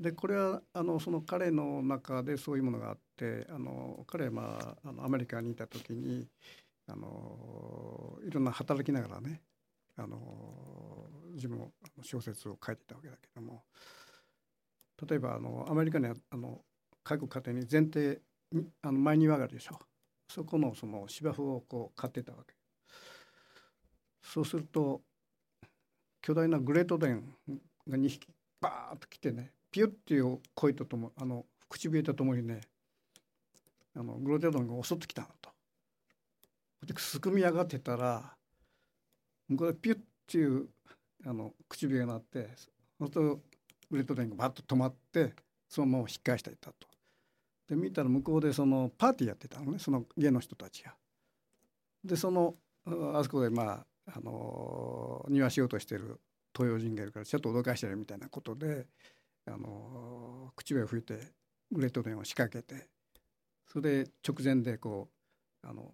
[0.00, 6.26] でこれはあのその彼の中でそういうものがあってあの彼は、まあ、あのアメリカにいた時に
[6.88, 9.40] あのいろんな働きながらね
[9.96, 10.18] あの
[11.34, 11.72] 自分も
[12.02, 13.62] 小説を書いてたわけだけども
[15.08, 16.60] 例えばあのアメリカにはあの
[17.02, 18.20] 各家庭に前提
[18.82, 19.78] あの前庭があるでしょ
[20.28, 22.54] そこのその芝生をこう買ってたわけ
[24.22, 25.02] そうすると
[26.20, 27.24] 巨大なグレートデン
[27.88, 28.28] が2匹
[28.60, 32.60] バーッと来てねピュッていう声とともあの唇とともにね
[33.96, 35.50] あのグレートデンが襲ってきたのと。
[36.86, 38.34] ですくみ上がってたら
[39.48, 40.68] 向こうでピュッていう
[41.24, 42.48] あの唇が鳴って
[42.98, 43.40] そうすると
[43.92, 45.34] グレートデンがバッと止まって
[45.68, 46.88] そのまま引っ返していたと。
[47.68, 50.94] で見たら向こうでそのパーティーやってたのねその家の人たちが。
[52.02, 52.54] でその
[52.86, 56.18] あそこでまああの庭しようとしてる
[56.56, 58.86] 東洋人がいるからちょっと脅かしてるみたいなことで
[59.46, 61.18] あの口笛を吹いて
[61.70, 62.88] グレートデンを仕掛けて
[63.66, 65.10] それで直前でこ
[65.62, 65.92] うあの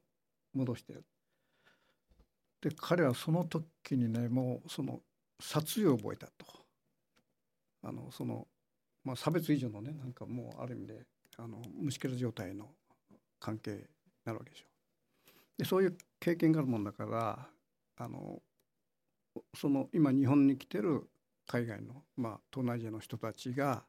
[0.54, 1.04] 戻してる。
[2.60, 5.00] で彼はその時にねもうその
[5.40, 6.67] 殺意を覚えたと。
[7.82, 8.46] あのその、
[9.04, 12.70] まあ、差別以上のねなんかもうある意味であの虫けら状態の
[13.40, 13.78] 関係に
[14.24, 14.66] なるわけでしょ。
[15.58, 17.48] でそういう経験があるもんだから
[17.96, 18.40] あの
[19.56, 21.08] その今日本に来てる
[21.46, 23.84] 海外の、まあ、東南アジアの人たちが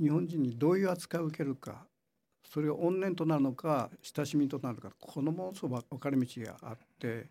[0.00, 1.86] 日本人にどういう扱いを受けるか
[2.44, 7.26] それが怨念となるのか親しみとなるかこのものすごく分かれ道があって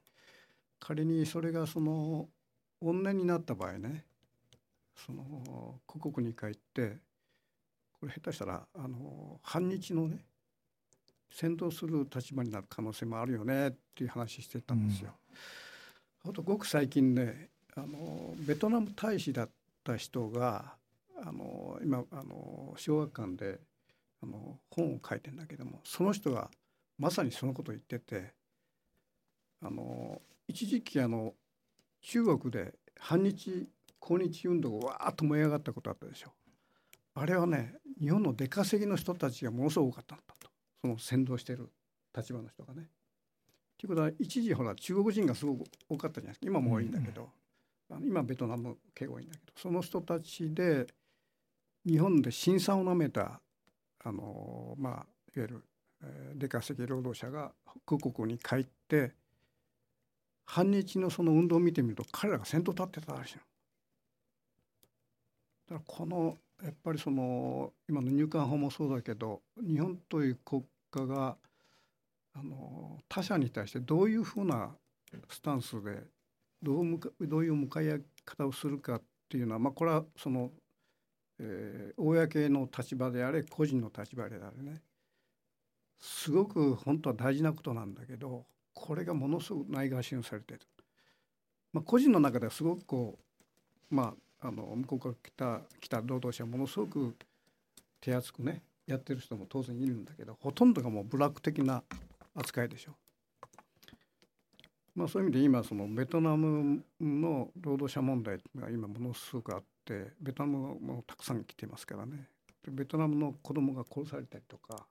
[0.80, 2.28] 仮にそれがその
[2.82, 4.06] 怨念になった場合ね
[5.06, 6.98] その故国に帰って
[8.00, 10.26] これ下手したらあの反日のね
[11.32, 15.12] 先導する立場になる可能性もあるよねっていう話してたんですよ。
[16.26, 19.50] うん、あとごく最近ねあのベトナム大使だっ
[19.84, 20.76] た人が
[21.24, 23.60] あの今あの小学館で
[24.24, 26.50] あの本を書いてんだけどもその人が
[26.98, 28.34] まさにそのことを言ってて
[29.62, 31.34] あの一時期あの
[32.02, 33.68] 中国で反日
[34.08, 36.32] 抗日運動がわーっと燃え上がったことあったでしょ。
[37.14, 40.50] あれはね日本の出稼ぎの人たちがものすごく多かったんだと。
[40.82, 41.70] その先導してる
[42.16, 42.88] 立場の人がね。
[43.78, 46.46] ということは一時ほら中国人がすごく多かったじゃないですか。
[46.48, 47.30] 今も多いんだけど、
[47.90, 49.52] うん、今ベトナム系多いんだけど。
[49.58, 50.88] その人たちで
[51.86, 53.42] 日本で辛酸をなめた
[54.06, 55.04] あのまあいわ
[55.36, 55.64] ゆる、
[56.02, 57.52] えー、出稼ぎ労働者が
[57.86, 59.12] 空国に帰って
[60.46, 63.42] 反日のその運動を見てみると彼らが先頭立ってたらしいの。
[65.70, 71.38] だからこのやっぱりその今の入管法もそうだけど日本という国家が
[72.34, 74.72] あの他者に対してどういうふうな
[75.30, 76.04] スタンスで
[76.62, 80.52] どうむかどういう向かい合い方をするかっていうのは、まあ、これはその、
[81.40, 84.82] えー、公の立場であれ個人の立場であれね
[86.00, 90.62] すごく本当は大事なことなんだけどこれがものすごくないがしにされてる。
[91.74, 93.20] まあ、個人の中ではすごくこ
[93.92, 97.16] うまああの向こうから来た来た労働者ものすごく
[98.00, 101.84] 手厚くねやってる人も当然いるんだけどほとんどがもうブラック的な
[102.36, 102.94] 扱いでしょ。
[104.96, 112.28] まあ、そういう意味で今そのベトナムの労働者問題が今ものすごくあってベトナムもたくさん来てますからね
[112.68, 114.88] ベトナムの子供が殺されたりとか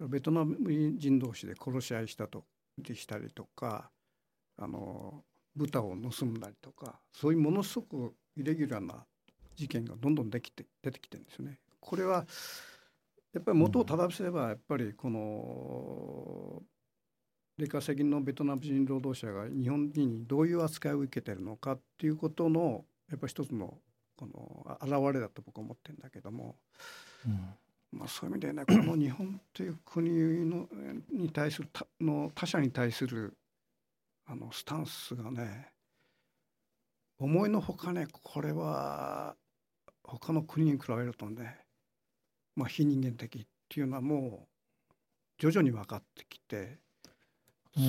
[0.00, 0.56] ベトナム
[0.98, 2.44] 人同士で殺し合いしたと
[2.92, 3.88] したりとか
[4.58, 5.22] あの
[5.54, 9.04] 豚を盗んだりとかそういうものすごくイレギュラーな
[9.56, 11.58] 事件がどんどんできて出てきてるんですよね。
[11.80, 12.26] これは
[13.32, 16.62] やっぱり元を正せばやっぱりこの
[17.58, 23.78] 出稼ぎのベトナム人労働者が日本人にどういう扱いを受けてるのかっていうことのやっぱり一つの
[24.16, 26.56] この表れだと僕は思ってるんだけども、
[27.26, 30.68] うん、まあ、そういう意味でね この日本という国の
[31.12, 33.36] に対する他の他者に対する
[34.26, 35.73] あのスタンスがね
[37.18, 39.36] 思いのほかねこれは
[40.02, 41.56] 他の国に比べるとね、
[42.56, 44.92] まあ、非人間的っていうのはもう
[45.38, 46.78] 徐々に分かってきて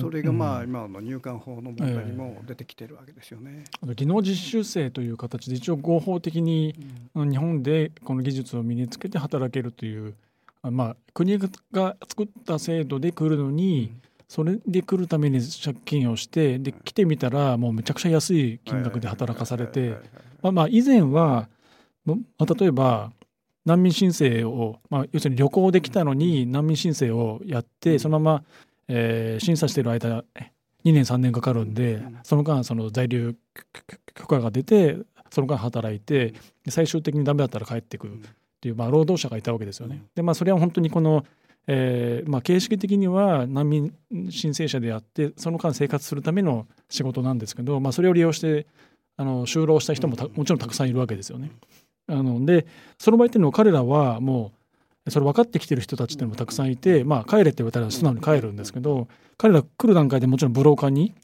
[0.00, 3.62] それがまあ今の入管法の問題にも出てきてるわけですよね。
[3.84, 6.74] えー、技能実習生という形で一応合法的に
[7.14, 10.14] 日本でこの技術を身につけて働けるという、
[10.62, 13.92] まあ、国が作った制度で来るのに、
[14.28, 19.96] それで来るために借金をしてで来てみたらもうめちゃくちゃ安い金額で働かされて
[20.42, 21.48] まあまあ以前は、
[22.04, 23.12] まあ、例えば
[23.64, 28.44] 難民申請を、まあ、要するに旅行できたのに難民申請をやってそのまま
[28.88, 30.24] えー、審査している間
[30.84, 33.34] 2年3年かかるんでその間その在留
[34.14, 34.96] 許可が出て
[35.30, 36.34] その間働いて
[36.68, 38.20] 最終的にダメだったら帰ってくるっ
[38.60, 40.02] ていう、まあ、労働者がいたわけですよね。
[40.14, 41.24] でまあそれは本当にこの
[41.68, 43.92] えーまあ、形式的には難民
[44.30, 48.66] 申請者であってその間生活するための仕事なんですけど、まあ、それを利用して
[49.16, 51.50] あの就労した人ももちろんたくさんいるわけですよね。
[52.08, 52.66] あので
[52.98, 54.52] その場合っていうのは彼らはも
[55.06, 61.14] うそれ分かってきてる人たちっていうのもたくさんいて、まあ、帰れって言われたら素直に帰るんですけど彼ら来る段階でもちろんブローカーに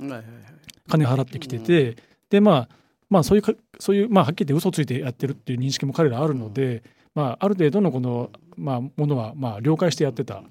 [0.89, 1.97] 金払ってきてて
[2.31, 2.69] でまあ
[3.11, 6.83] まあそういうそういうまあはっきり言って嘘ついてやってるっていう認識も彼らあるので、
[7.15, 10.43] まあ、ある程度のこの、まあ、ものはまあ了解してやってた。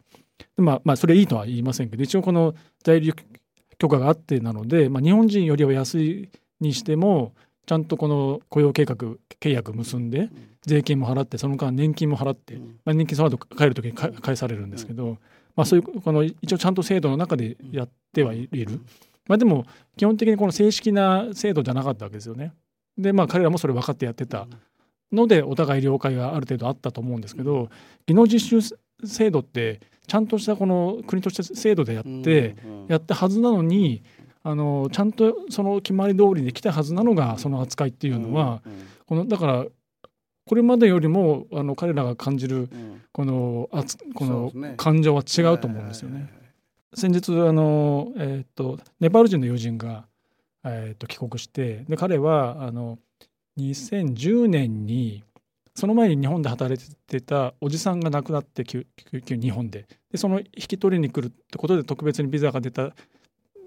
[0.58, 3.14] まあ、まあそれいいとは言いませんけど一応この在留
[3.78, 7.34] 許可があってなので、まあ、日本人よりは安いにしても
[7.66, 8.96] ちゃんとこの雇用計画
[9.40, 10.30] 契約結んで
[10.62, 15.18] 税金も払ってその間年金も払って、まあ、年金その後帰る時に返されるんですけど、
[15.56, 18.82] まあ、そういうこの一応ちゃんと制度の中でやってはいる、
[19.28, 19.66] まあ、でも
[19.98, 22.54] 基本的にこの正式な制度じゃなかったわけですよね。
[22.98, 24.48] でまあ彼らもそれ分かってやってた
[25.12, 27.70] のでお互い了解がある程度あったと思うんですけど
[28.06, 32.56] 技能実習制度ってちゃんとしたこの国として制度でやって
[32.88, 34.04] やったはずなのに
[34.44, 38.64] あのちゃんとその決まり通りで来たはずなのがその扱いっていうのは、
[39.06, 39.66] このだから
[40.48, 42.68] これまでよりもあの彼らが感じる
[43.12, 43.84] この,、あ
[44.16, 46.28] この感情は違うと思うんですよね。
[46.94, 50.08] 先日あの、えーと、ネパール人の友人が、
[50.66, 53.00] えーと、帰国してで彼はあの
[53.58, 55.24] 2010年に
[55.76, 58.86] その前に日本で働いてたおじさんが亡くなって急
[59.26, 59.88] 急日本で。
[60.12, 62.94] でその引き取りに来るってことで特別にビザが出た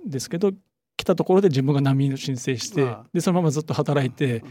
[0.07, 0.53] ですけど
[0.97, 4.45] 来たところで自分が難民の申請してでそのままずっと働いて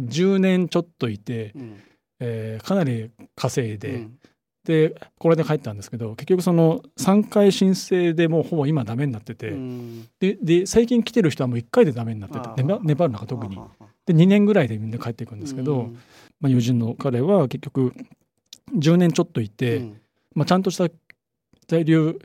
[0.00, 1.52] 10年ちょっといて、
[2.20, 4.08] えー、かなり稼いで、
[4.64, 9.54] でこれで帰ったんですけど結局その3回申請でもうほぼ今ダメになってて、
[10.20, 13.58] でで最近来てる人はもう1回でダメになっててネネパールなんか特に。
[14.06, 15.90] で2年ぐらいでみんな帰っていくんですけど、
[16.40, 17.94] まあ、友人の彼は結局
[18.76, 19.84] 10年ちょっといて、
[20.34, 20.88] まあ、ちゃんとした
[21.68, 22.18] 在留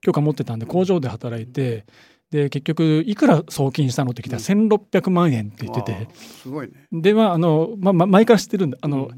[0.00, 1.84] 許可持ってたんで工場で働いて
[2.30, 6.86] で結局いくら送金したのって聞いたら1600万円って言ってて、すごいね。
[6.92, 9.10] でまああの、まあ、前から知ってるんであの、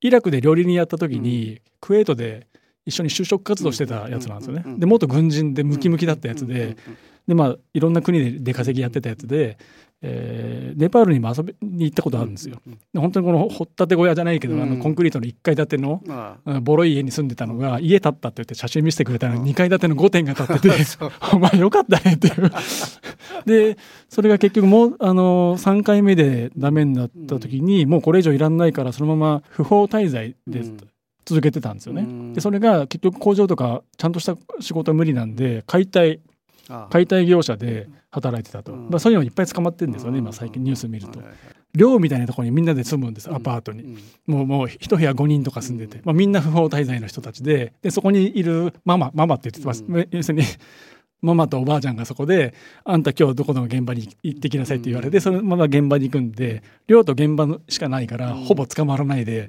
[0.00, 2.46] イラクで料理人やった時に、クウェートで
[2.86, 4.64] 一緒に就職活動してたやつなんですよね。
[4.78, 6.76] で元軍人でムキムキだったやつで、
[7.28, 9.58] でまあいろんな国で出稼ぎやってたやつで、
[10.02, 12.60] えー、ネパールにも遊びに行ったことあるんですよ。
[12.94, 16.02] で本当にこの掘ったて小屋じゃないけど、あのコンクリートの1階建ての、
[16.62, 20.70] ボロい家に住んでたのが家建ったって言って写真見せてくれたら2階建ての5点が建ってて
[21.34, 22.50] お前よかったねっていう。
[23.44, 23.76] で
[24.08, 30.64] それが結局もうあの3回目でダメになった時に、もうこれ以上いらんないからそのまま不法滞在で
[31.26, 32.34] 続けてたんですよね。
[32.34, 36.20] でそれが結局工場とかちゃんとした仕事は無理なんで解体
[36.90, 41.20] 解体業者で働いてたと、まあ、そういうのいっぱい捕まってるんですよね今最近ニュース見ると。
[41.72, 43.96] 寮みたいなところにみんなで住むんですアパートに、
[44.26, 47.74] もうもう一部屋5人とか住んでて、まあ、みんな不法滞在の人たちで。
[47.80, 50.44] でそこにいるママママって言ってます、要するに
[51.22, 52.54] ママとおばあちゃんがそこで
[52.84, 59.48] 「あんた今日どこの現場に行ってきなさい」って言われてそのまま現場に行くんで寮と現場しかないからほぼ捕まらないで、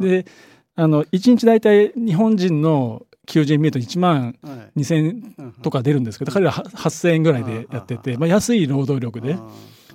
[0.00, 0.26] で
[0.74, 4.36] あの1日大体日本人の求人見ると1万
[4.76, 9.36] 2,000とか出るんですけど、彼ら8,000円ぐらいでやってて、まあ、安い労働力で。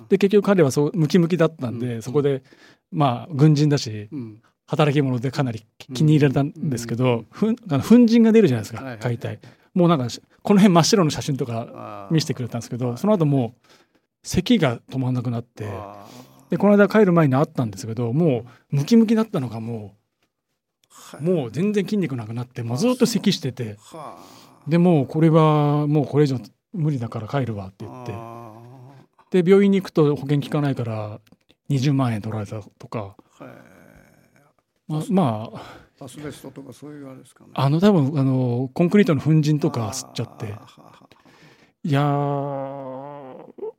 [0.08, 2.42] で結局彼はそうムキムキだったんで、そこで
[2.90, 4.10] まあ軍人だし、
[4.66, 5.64] 働き者でかなり
[5.94, 9.38] 気に入られたんですけど、ふん粉塵が出るじゃないですか解体、
[9.74, 10.08] もうなんか
[10.42, 13.68] この辺真っ白の写真とか見せてくれたんですけどその後もう
[14.22, 15.68] 咳が止まんなくなって
[16.50, 20.01] でこの間帰る前に会ったんですけどもうムキムキだったのがもう。
[21.20, 23.78] もう全然筋肉なくなってもうずっと咳してて。
[24.66, 26.38] でもうこれはもうこれ以上
[26.72, 29.42] 無理だから帰るわって言って。
[29.42, 31.20] で病院に行くと保険効かないから
[31.70, 33.16] 20万円取られたとか。
[34.88, 35.50] まま
[35.98, 37.50] あアスベストとかそういうあれですかね。
[37.54, 40.54] あの多分あのコンクリートの粉塵とか吸っちゃって。
[41.84, 42.02] いや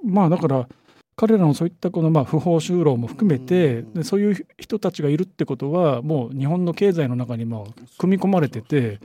[0.03, 0.67] まあだから
[1.15, 7.61] 彼らのそういったこのまあ不法就労も含めてでそういう人たちがいるってことはもう日本の経済の中にまあ
[7.97, 8.99] 組み込まれてて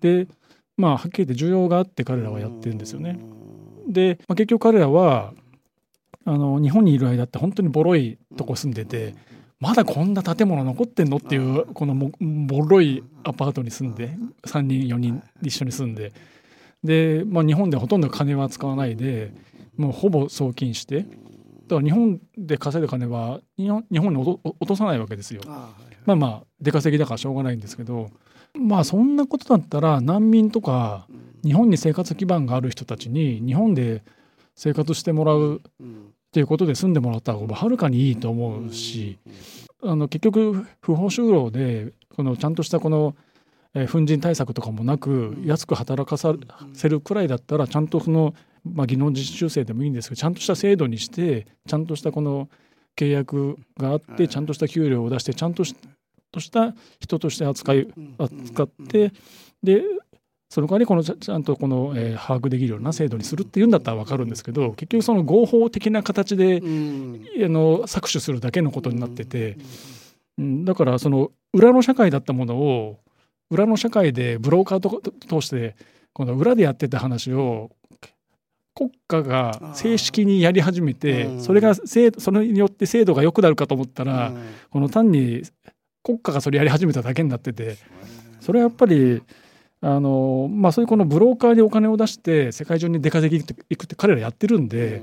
[0.00, 0.28] で
[0.76, 3.18] まあはっきり言って需要があって彼らはやってるんですよね。
[3.88, 5.34] で、まあ、結局彼らは
[6.24, 9.14] あの日本にいる間って本当にボロいとこ住んでて
[9.58, 16.12] まだこんな建物残ってんのっていうこのボロいアパートに住んで3人4人一緒に住んで
[16.84, 19.32] で、まあ、日本でほとんど金は使わないで
[19.76, 21.06] もうほぼ送金して
[21.68, 23.84] だから日本で稼いだ金は日本
[24.14, 25.42] に落とさないわけですよ。
[26.04, 28.10] まあまあ出稼ぎだからしょうがないんですけど
[28.58, 31.06] まあそんなことだったら難民とか
[31.44, 34.02] 日本に生活基盤がある人たちに日本で
[34.54, 39.18] 生活してもらうっていうことで住んでもらった方がはるかにいいと思うし
[39.82, 43.16] あの結局不法就労でこのちゃんとしたこの
[43.90, 46.34] 粉塵対策とかもなく安く働かさ
[46.74, 48.34] せるくらいだったらちゃんとその
[48.64, 52.48] まあ、技能実習生でもいいんですけどちゃんとした制度にしてちゃんとしたこの
[52.96, 57.88] 契約があってちゃんとした給料を出してちゃんとした人として扱い
[58.18, 59.12] 扱って
[59.62, 59.82] で
[60.52, 69.56] その代わりこのちゃんとこの、えー、把握できるような制度にするっていうんだったら分かるんですけど結局その合法的な形で、うん、あの搾取するだけのことになってて、
[70.36, 72.98] うん、だからその裏の社会だったものを
[73.50, 75.74] 裏の社会でブローカーと通して
[76.12, 77.70] この裏でやってた話を
[78.74, 84.32] 国家が正式にやり始めてそれが制度それによって制度が良くなるかと思ったら
[84.70, 85.42] この単に
[86.02, 87.76] 国家がそれやり始めただけになってて
[88.40, 89.22] それはやっぱり
[89.82, 95.02] あのまあそういうこのブローカーにお金を出して世界中に出稼ぎ行くって彼らやってるんで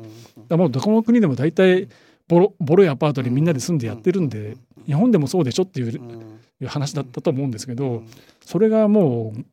[0.49, 1.89] もうどこの国でも大体
[2.27, 4.55] ボロボロいアパートにみんなで住んでやってるんで
[4.85, 8.03] 日本でもそうでしょっていう話だったと思うんですけど
[8.45, 9.45] それがもう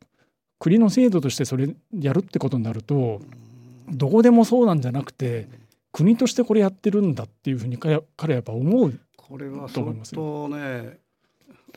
[0.58, 3.20] 国の制度としてそれやるってことになると
[3.88, 5.48] どこでもそうなんじゃなくて
[5.92, 10.98] 国としてこれやってるんだっていうふうに彼はやっぱ思うこれは相当ね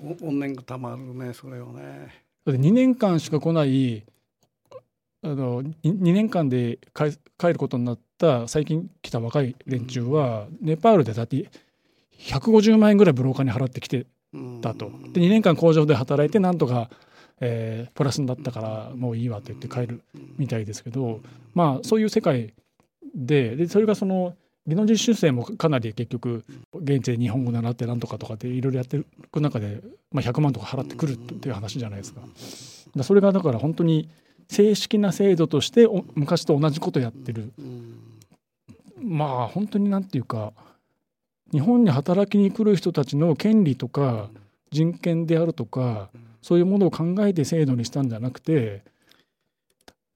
[0.01, 2.13] 怨念がたまるねそれをね。
[2.45, 4.03] だって2年間しか来ない
[5.21, 6.79] あの 2, 2年間で
[7.37, 11.49] 帰ることになった最近来た若い連中は、ネパールでだって
[12.17, 14.05] 150万円ぐらいブローカーに払ってきて
[14.61, 14.91] たと。
[15.13, 16.89] で2年間工場で働いてなんとか
[17.41, 20.01] えー、プラスになったからもういいわって言って帰る
[20.37, 21.21] みたいですけど
[21.53, 22.53] まあそういう世界
[23.15, 24.35] ででそれがその
[24.67, 29.81] 技能実習生もかなり結局現地で日本語習ってなんとかとかっていろいろやってる中で、
[30.11, 32.21] まあ、100万とか払ってくるっていう話じゃないですか。
[32.95, 34.09] だそれがだから本当に
[34.47, 37.51] 正式な制度として昔と同じことやってる。
[39.01, 40.53] まあ本当になんていうか
[41.51, 44.29] 日本に働きに来る人たちの権利とか
[44.71, 46.09] 人権であるとか
[46.41, 48.83] そういうものを考えて制度にしたんじゃなくて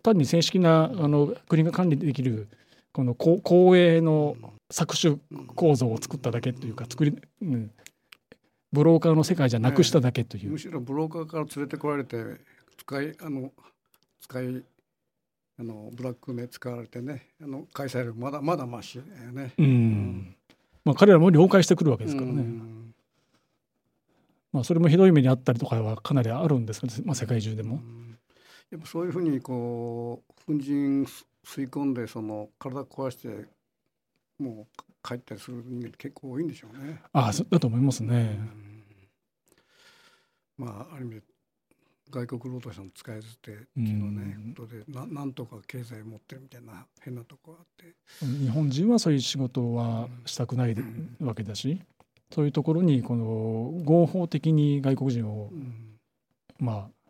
[0.04, 2.48] 単に正式なあの国が管理できる
[2.92, 4.36] この公営の
[4.72, 5.20] 搾取
[5.56, 7.72] 構造を作っただけというか作り、うん、
[8.72, 12.18] ブローカーの世界じゃなくしただけという、むしろブローカーから連れてこられて
[12.78, 13.52] 使いあの
[14.22, 14.64] 使い
[15.60, 19.54] あのブラックで使われてねあの返されるまだまだましね。
[19.58, 20.36] うん、うん、
[20.86, 22.44] まあ、彼らも了解してくるわけですからね。
[24.54, 27.82] まあ、それもひどい目にあったりとかはかなりあるんですけど、まあ、世界中でも。
[28.72, 30.60] やっぱそういうふうにこう粉塵
[31.46, 33.48] 吸い込んでその体壊して
[34.40, 37.02] もう帰ったりする人間結構多いんでしょうね。
[37.12, 38.40] ああだと思いますね。
[40.58, 41.22] まあある意味
[42.10, 50.76] 外国労働者の使い捨てっていうのね、ことでななんとか経済を持ってるみたいな変なとこあって日本人はそういう仕事はしたくない
[51.20, 51.82] わけだし、
[52.34, 53.26] そういうところにこの
[53.84, 55.52] 合法的に外国人を、
[56.58, 57.10] まあ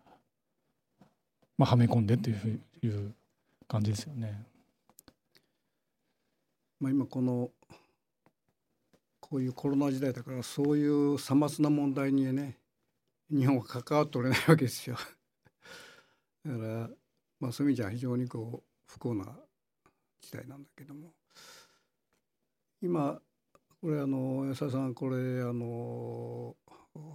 [1.58, 3.16] まあはめ込んでっていういう
[3.70, 4.44] 感じですよね。
[6.82, 7.52] まあ、今この
[9.22, 12.58] こういうコロナ時代だからそういうさまつな問題にね
[13.32, 14.98] 日本は関わっておれないわけですよ。
[16.44, 16.90] だから、
[17.40, 19.40] まあ、そういう意味じゃ非常にこう不幸な
[20.20, 21.14] 時代なんだけども
[22.82, 23.22] 今
[23.84, 26.56] これあの安田さんこれあの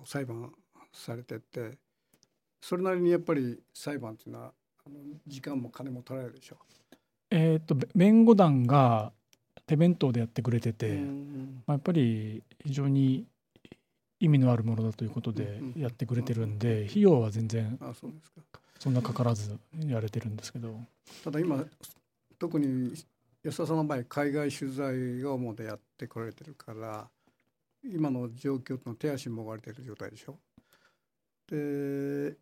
[0.04, 0.52] 裁判
[0.92, 1.78] されてて
[2.60, 4.52] それなりにやっぱり裁判っていうのは
[4.84, 4.96] あの
[5.26, 6.58] 時間も金も取られるでしょ？
[7.30, 9.12] えー、っと弁護団が
[9.64, 10.98] 手弁当でやってくれてて、
[11.66, 13.24] まあ、やっぱり非常に
[14.20, 17.78] 意味のあるものだということでやってくれてるんで、費用は全然
[18.78, 20.78] そんなかからずやれてるんですけど。
[21.24, 21.64] ただ今
[22.38, 22.92] 特に
[23.48, 27.08] 安田さんの場合海外取材を主でやってこられてるから
[27.82, 30.38] 今の状況の手足も追われてる状態でしょ。
[31.50, 32.36] で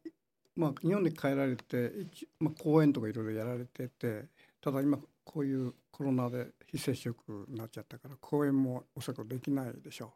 [0.57, 1.93] まあ日本に帰られて、
[2.41, 4.25] まあ、講演とかいろいろやられてて
[4.61, 10.15] ただ今こういうコロナで非接触になっちゃったから講演もおそらくできないでしょ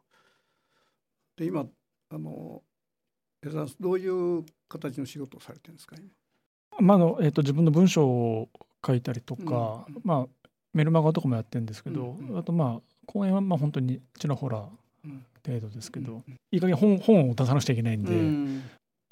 [1.37, 1.39] う。
[1.39, 1.65] で今
[2.09, 2.61] あの
[3.41, 6.09] 江澤さんどういう形の仕事をされてるんですか今？
[6.81, 8.49] まあのえーと、自分の文章を
[8.85, 10.40] 書いたりとか、うん、まあ、
[10.73, 14.65] メルマガとかもやってるんですけど、うんうん、あとまあ講演はまあ本当にちらほら
[15.45, 18.63] 程度ですけど、うん、いい加減本本を出さなくちゃいけないんで、うん、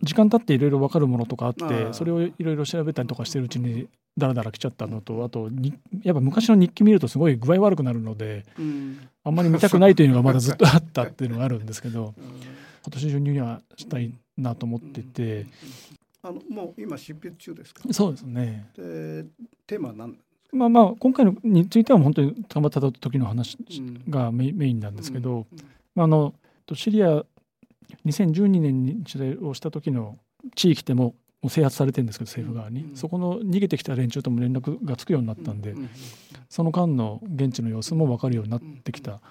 [0.04, 3.88] 時間経っていろいろ分かるものとかあってそれをいろいろ調べたりとかしてるうちに
[4.18, 12.14] だらだら来ちゃったのとあとにやっぱ昔の日記見るとすごい具合悪くなるので、うん、あんまり見たくないというのがまだずっとあったっていうのがあるんですけど、
[12.84, 15.46] 今年中にはしたいなと思ってて。
[16.22, 17.82] あのもう今執筆中ですか？
[17.94, 18.70] そうですね。
[18.76, 19.26] で
[19.66, 20.18] テーマは何？
[20.52, 23.58] まあまあ今回のについては本当にたまたま時の話
[24.10, 25.46] がメ,、インなんですけど、
[25.96, 26.34] まあ、あの
[26.74, 27.24] シリア
[28.06, 30.18] 2012年に取材をした時の
[30.56, 31.16] 地域でも
[31.48, 35.74] 制圧されてるんですけど政府側に、そこの逃げてきた連中とも連絡がつくようになったんで、
[36.50, 39.22] その間の現地の様子も分かるようになってきた、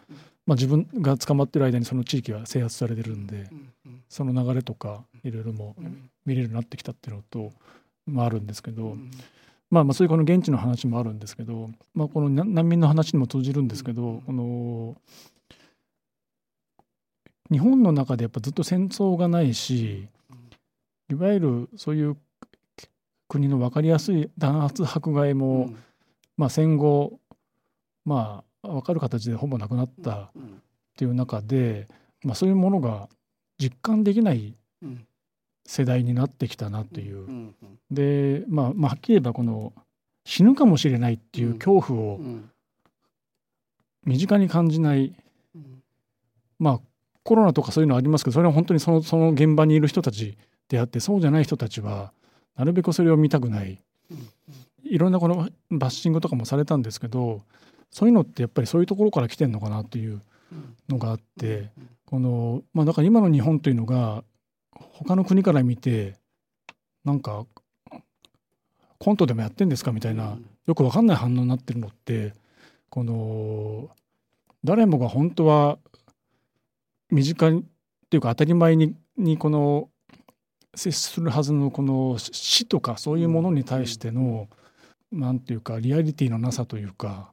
[0.47, 3.51] まあ、自分が捕まってる間にその地域は制圧されてるんで、
[4.09, 5.77] その流れとかいろいろも
[6.25, 7.53] 見れるようになってきたっていうのと、
[8.07, 8.97] まあ、あるんですけど、
[9.71, 14.97] まあ、まあそういうこの現地の話もあるんですけど、まあ、この難民の話にも通じるんですけど、この
[17.51, 20.09] 日本の中でやっぱずっと戦争がないし
[21.11, 22.17] いわゆるそういう
[23.29, 25.77] 国の分かりやすい弾圧迫害も、うん、
[26.37, 27.19] まあ、戦後
[28.05, 30.31] まあ分かる形でほぼなくなったっ
[30.97, 31.89] ていう中で、
[32.23, 33.09] まあ、そういうものが
[33.59, 34.55] 実感できない
[35.69, 37.53] 世代になってきたなという。
[37.91, 39.75] で、まあ、まあはっきり言えばこの
[40.25, 42.21] 死ぬかもしれないっていう恐怖を
[44.07, 45.15] 身近に感じない、
[46.59, 46.81] まあ
[47.23, 50.39] コロナとかそういうのありますけどそれは本当にそのその現場にいる人たち
[50.69, 52.15] であってそうじゃない人たちは
[52.57, 53.79] なるべくそれを見たくない。
[54.85, 57.43] いろんなこのバッシングとかもされたんですけど
[57.91, 60.23] そういうのってやっぱりそういうところから来てんのかなという
[60.89, 61.69] のがあって
[62.07, 64.25] このまあだから今の日本というのが
[64.93, 66.15] 他の国から見て
[67.05, 67.47] なんか
[68.99, 72.33] コントでもやってんですかみたいなよく分かんない反応になってるのって
[72.91, 73.89] この
[74.65, 75.79] 誰もが本当は
[77.11, 77.65] 身近にっ
[78.11, 79.89] ていうか当たり前ににこの
[80.75, 84.49] 接するはずのこの死とかそういうものに対しての
[85.11, 87.33] 何ていうかリアリティのなさというか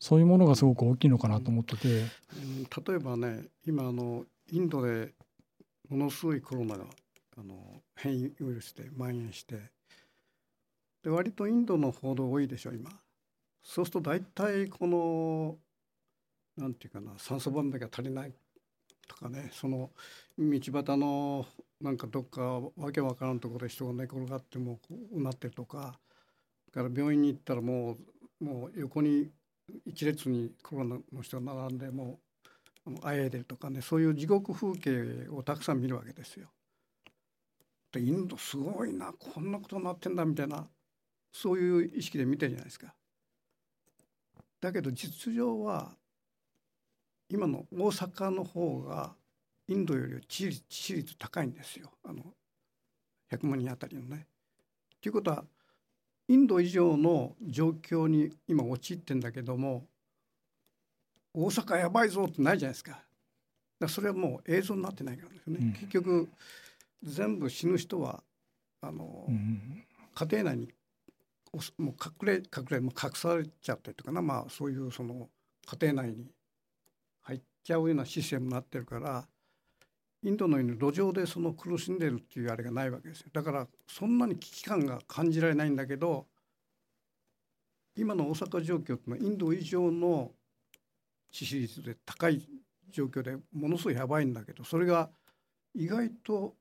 [0.00, 5.12] そういうものがすごく大きいのかなと思ってて、うん、例えばね今あのインドで
[5.88, 6.84] ものすごいコロナが
[7.36, 9.56] あの変異ウイルスで蔓延して
[11.02, 12.90] で割とインドの報道多いでしょ今。
[13.62, 15.56] そうすると大体この
[16.56, 18.32] なんていうかな酸素ボンベが足りない
[19.06, 19.90] とかねその
[20.38, 21.46] 道端の
[21.80, 25.98] なんかどっかわけわからんところで人が寝転がってもううなってるとか
[26.72, 27.96] から病院に行ったらも
[28.40, 29.30] うもう横に
[29.84, 32.18] 一列にコロナの人が並んでもう
[32.96, 36.48] うあえいでるとかねそういう地獄風景をたくさん見るわけですよ。
[37.92, 40.66] でインドすごいなこんなことになってんだみたいな
[41.32, 42.94] そういう意識で見てるじゃないですか。
[44.60, 45.96] だけど実情は
[47.28, 49.14] 今の大阪の方が
[49.68, 52.22] インドより致死率致死率高いんですよあの
[53.30, 54.26] 100万人あたりのね。
[55.00, 55.44] ということは
[56.26, 59.86] インド以上の状況に今陥ってんだけども
[61.34, 63.02] 大阪やばいぞってないじゃないですか。
[63.78, 65.58] だそれはもう映像になってないからですよね。
[65.60, 66.28] うん、結局
[67.02, 68.22] 全部死ぬ人は
[68.80, 70.72] あの、うん、家庭内に
[71.78, 75.28] もう隠れ隠れも隠されちゃったりとかなまあそういうその
[75.66, 76.30] 家庭内に
[77.22, 79.26] 入っちゃうようなシステムになってるから
[80.22, 86.26] インドのように路上でその苦しんでるっていうあれがないわけですよだからそんなに危機感が感じられないんだけど
[87.96, 90.32] 今の大阪状況っていうのはインド以上の
[91.32, 92.42] 致死率で高い
[92.90, 95.10] 状況でものすごいやばいんだけどそれが
[95.74, 96.54] 意外と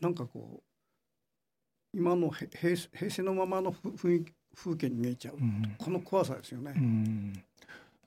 [0.00, 2.76] なんかこう今の平
[3.10, 6.72] 成のままの雰囲気風景に見えちゃう、うん、この怖さですよね。
[6.74, 7.42] うん。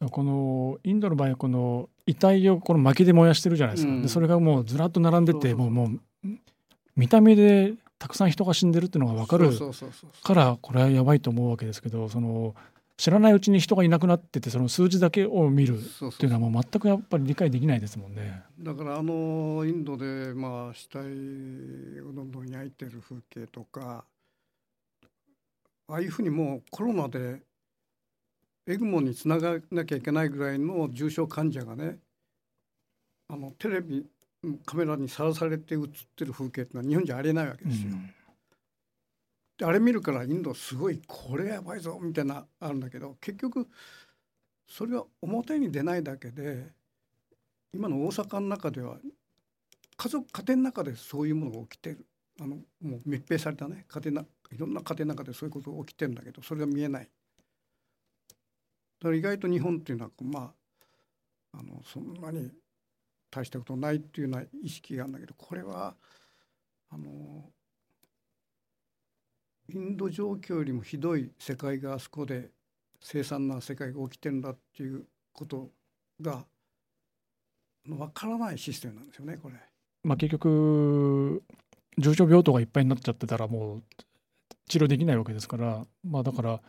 [0.09, 5.87] このインドの場合はこの遺体をこの薪で燃やしてるじゃないですか、うん、でそれがもうずらっと並んでてもうも
[6.23, 6.27] う
[6.95, 9.51] 見た目でたくさん人が死んでるっていうのが分かる
[10.23, 12.55] からこれはやばいと思うわけですけどその
[12.99, 15.81] 知らないうちに人がいなくなっててその数字だけを見るっ
[16.17, 18.43] ていうのはもう全くやっぱり理解できないですもんね。
[18.59, 20.99] だからあのインドでまあ死体
[22.01, 24.03] をどんどん焼いてる風景とか
[25.87, 27.39] ああいうふうにもうコロナで
[28.67, 31.99] エグモにつながなきゃいけないぐらいの重症患者がね
[33.29, 34.05] あのテレビ
[34.65, 35.81] カメラにさらされて映っ
[36.17, 37.91] てる風景ってのは日本じゃありえないわけですよ。
[37.91, 38.13] うん、で
[39.61, 43.67] あれ見るからインドすごいこれやばいぞみたいなあるんだけど結局
[44.67, 46.67] それは表に出ないだけで
[47.73, 48.97] 今の大阪の中では
[49.97, 52.05] 家族家庭の中でそういうものが起きてる
[52.39, 57.09] あのもう密閉されたね家庭ないろんな家庭の中でそういうことが起きてるんだけどそれが見えない。
[58.99, 60.53] だから意外と日本っていうのはま
[61.53, 62.51] ああのそんなに
[63.29, 65.95] 大したことないっていうような意識があるんだけどこれは
[66.89, 67.51] あの
[69.71, 72.49] インド状況よりもひどい世界があそこで
[73.01, 75.69] 凄惨な世界が起きてるんだっていうこと
[76.21, 76.45] が
[77.85, 79.55] 分からないシステムなんですよねこれ。
[80.03, 81.43] まあ、結局
[81.97, 83.83] 重症病棟がいっぱいになっちゃってたらもう
[84.69, 86.61] 治療できないわけですから、まあ、だから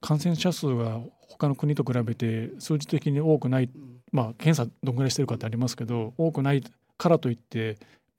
[0.00, 3.70] 感染者数が他の国と比べて数字的に多くない、
[4.12, 6.62] まあ、検査どんぐらいしてるかってありますけど多くない
[6.96, 7.76] からといって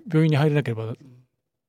[0.08, 0.94] 病院に入れなければ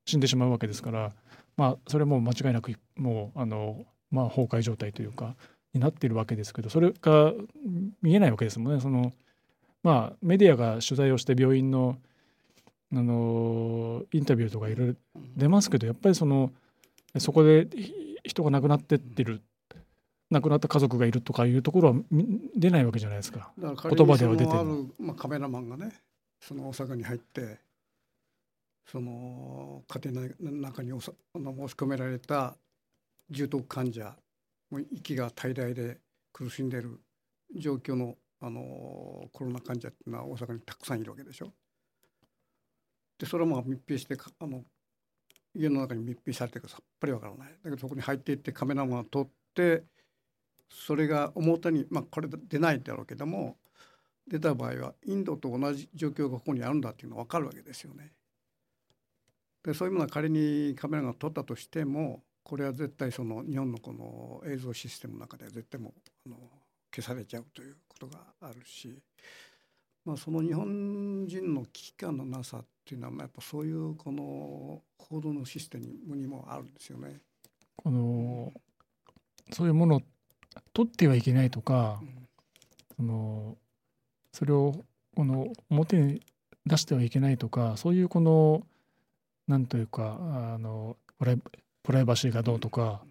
[0.05, 1.13] 死んでしまうわけですから、
[1.61, 5.35] まあ、それはもう間違いなくもうあの、まあ、崩壊状態というか
[5.75, 7.33] になっているわけですけどそれが
[8.01, 8.81] 見えないわけですもんね。
[8.81, 9.13] その
[9.83, 11.97] まあ、メディアが取材をして病院の
[12.93, 14.95] あのインタビューとかいろいろ
[15.37, 16.51] 出ますけどやっぱりその
[17.19, 17.67] そこで
[18.23, 19.43] 人が亡くなってってる
[20.31, 21.95] 亡くなった家族がいるとかいうところは
[22.55, 25.91] 出ないわけじゃないですか言葉では出てる、まあ、カメラマンがね
[26.41, 27.59] その大阪に入って
[28.85, 32.55] その家庭の中にあの申し込められた
[33.29, 34.15] 重篤患者
[34.91, 35.99] 息が怠大で
[36.33, 37.01] 苦しんでる
[37.55, 41.53] 状況のあのコロナ患者っていうのは大阪にたくさんいるわけでしょ。
[43.19, 44.63] でそれはまあ密閉してあの
[45.53, 49.83] 家の中に密閉されてるからさっぱりわからないだけどそこに入っていってカメラマンを撮って
[50.71, 53.57] それが表にまあこれ出ないだろうけども
[54.27, 58.13] 出た場合はインドと同じ状況がここにあるんだっていうのが分かるわけですよね。
[59.63, 65.93] でそういうものは仮にカメラが撮ったとしてもこれは絶対その日本のこの映像システムの中では絶対も
[66.25, 66.35] あの
[66.93, 68.99] 消されちゃうということがあるし、
[70.03, 77.19] まあ、その日本人の危機感のなさっていうのはやっぱそういうこの報道のシステムにもあるんですよね。
[77.77, 78.51] この
[79.51, 80.01] そういうもの
[80.73, 82.01] 取ってはいけないとか、
[82.97, 83.57] その
[84.33, 84.83] それを
[85.15, 86.21] この表に
[86.65, 88.63] 出してはいけないとかそういうこの
[89.51, 90.95] なんというかあの
[91.83, 93.01] プライバシーがどうとか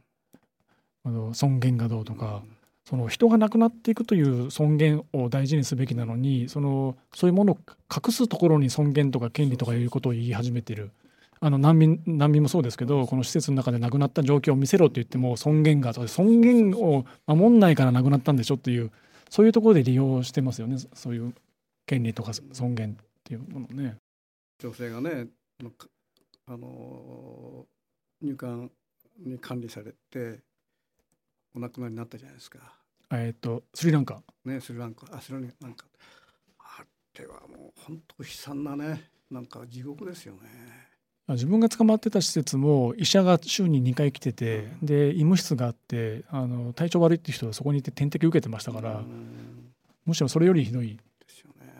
[1.05, 2.43] あの尊厳がどうとか、
[2.85, 7.59] その人が亡くなっていくという尊厳を大事にすべきなのにそのそういうものを
[7.95, 10.91] 隠すところに尊厳とか権利とかいうことを言い始めてる
[11.41, 18.91] あの難民難民もそうですけどこの施設の中で亡くなった状況を見せろって言っても尊厳が尊厳を守んないから亡くなったんでしょっていう
[19.29, 21.35] そういうところで利用してますよねそういう
[21.87, 23.97] 権利とか尊厳っていうものね。
[24.59, 25.27] 女性がね
[26.53, 27.65] あの
[28.21, 28.69] 入管
[29.25, 30.41] に管理されて
[31.55, 32.59] お亡くなりになったじゃないですか。
[33.13, 34.21] えっ、とスリランカ。
[34.45, 35.87] ねスリランカあスリランカ
[36.59, 36.85] あ
[37.21, 40.41] れはもう本当悲惨なねなんか地獄ですよね。
[41.29, 49.05] 自分が捕まってた施設も医者が週に2回来てて、うん、で医務室があってあの体調悪いって人がそこにいて点滴受けてましたから、
[50.05, 50.97] むしろそれよりひどい。
[50.97, 51.73] ですよね。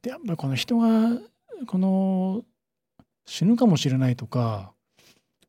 [0.00, 1.18] でやっぱりこの人が
[1.66, 2.42] この
[3.26, 4.72] 死ぬかもしれないとか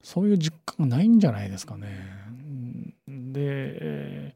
[0.01, 1.87] そういう実感がないんじゃないですかね。
[3.07, 4.35] で、え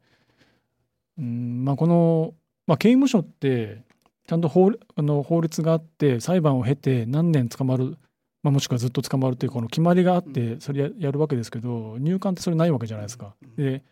[1.20, 2.34] ー、うんまあ、この、
[2.66, 3.82] まあ、刑務所って
[4.28, 7.98] ちゃんと法あの法律があって裁判を経て何年捕まる、
[8.44, 13.36] まあ、もしくはずっと捕まるというこの決まりがあってそれやるわけですけど入管ってそれないわけじゃないですか。
[13.58, 13.84] で、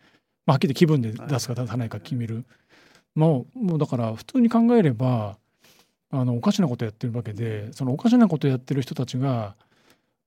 [0.46, 2.44] まあ、はっきり気分で出すか出さないか決める。
[3.14, 5.38] もうもうだから普通に考えれば
[6.16, 9.54] あのおかしなことやってるわけでそのおかしなことやってる人たちが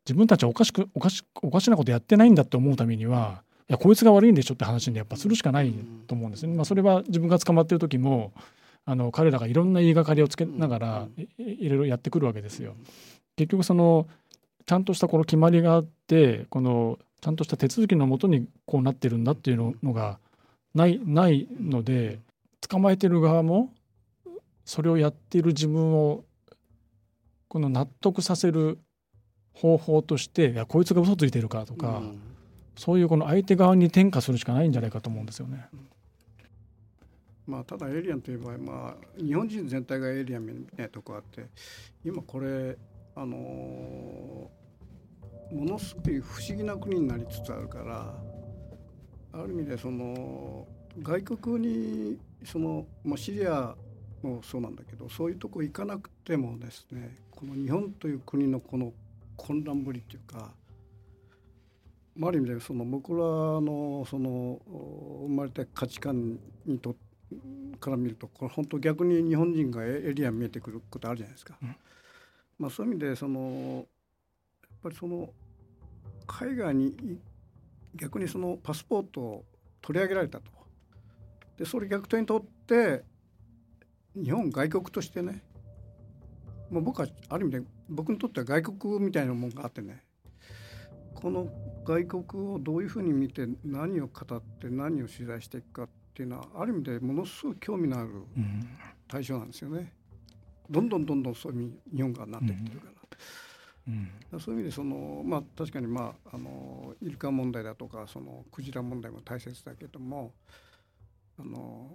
[0.06, 5.74] 自分たちはおかしくおかしおかしなことやってないんだって思うためにはいやこいつが悪いんでしょって話にやっぱするしかない
[6.08, 6.56] と思うんですね。
[6.56, 8.34] まあ、それは自分が捕まってる時も
[8.86, 12.76] あの彼らがいろんな言いがかりをつけながらいろいろやってくるわけですよ。
[13.36, 14.08] 結局その
[14.66, 20.20] ちゃんとしたこの決まりがあってこのちゃんとした手続きのもとにこうなってるんだっていうのが
[20.74, 22.20] ないないので
[22.68, 23.72] 捕まえてる側も
[24.70, 26.26] それをやっている自分を
[27.48, 28.78] この納得させる
[29.52, 32.22] 方法としていやこいつが嘘ついてるかとか、うん、
[32.76, 35.68] そういうこの相手側に転嫁するしかないんじゃないかと思うんですよね。
[37.48, 41.48] まあ、ただエイリアンという場合、まあ、日本人全体がエイリアンみたいなとこあって
[42.06, 42.78] 今これ
[43.16, 44.52] あのも
[45.52, 48.14] のすごい不思議な国になりつつあるから
[49.34, 50.68] ある意味でその
[51.02, 53.76] 外国にその、まあ、シリア
[54.24, 58.94] もそうなんだけどそういうとこ行かなくてもですねこの日本という国のこの
[59.38, 60.52] 混乱ぶりっていうか、
[62.16, 64.60] まあ、ある意味でその僕らのその
[65.28, 66.96] 生まれた価値観にと
[67.80, 71.58] から見るとこれ本当逆に日本人がエリア見えてくることあるじゃないですか。
[71.62, 71.76] うん、
[72.58, 73.86] まあ、そういう意味でその
[74.62, 75.30] やっぱりその
[76.28, 77.20] 海外に
[77.96, 79.46] 逆にそのパスポートを
[79.82, 80.52] 取り上げられたと。
[81.58, 83.04] でそれ逆転にとって
[84.16, 85.44] 日本外国としてね
[86.70, 90.04] もう僕はある意味で僕にとっては外国みたいなもんがあってね
[91.16, 91.48] この
[91.84, 98.10] 外国をどういうふうに見て何を語って何を取材していくかっていうのはある意味でものすごい興味のある
[99.08, 99.92] 対象なんですよね。
[100.70, 102.94] どんどんどんどんそういう日本がなっていってるから。
[103.88, 110.32] うん、そういう意味でそのまあ確かにまああのイルカ問題だとかそのクジラ問題も大切だけども
[111.40, 111.90] あの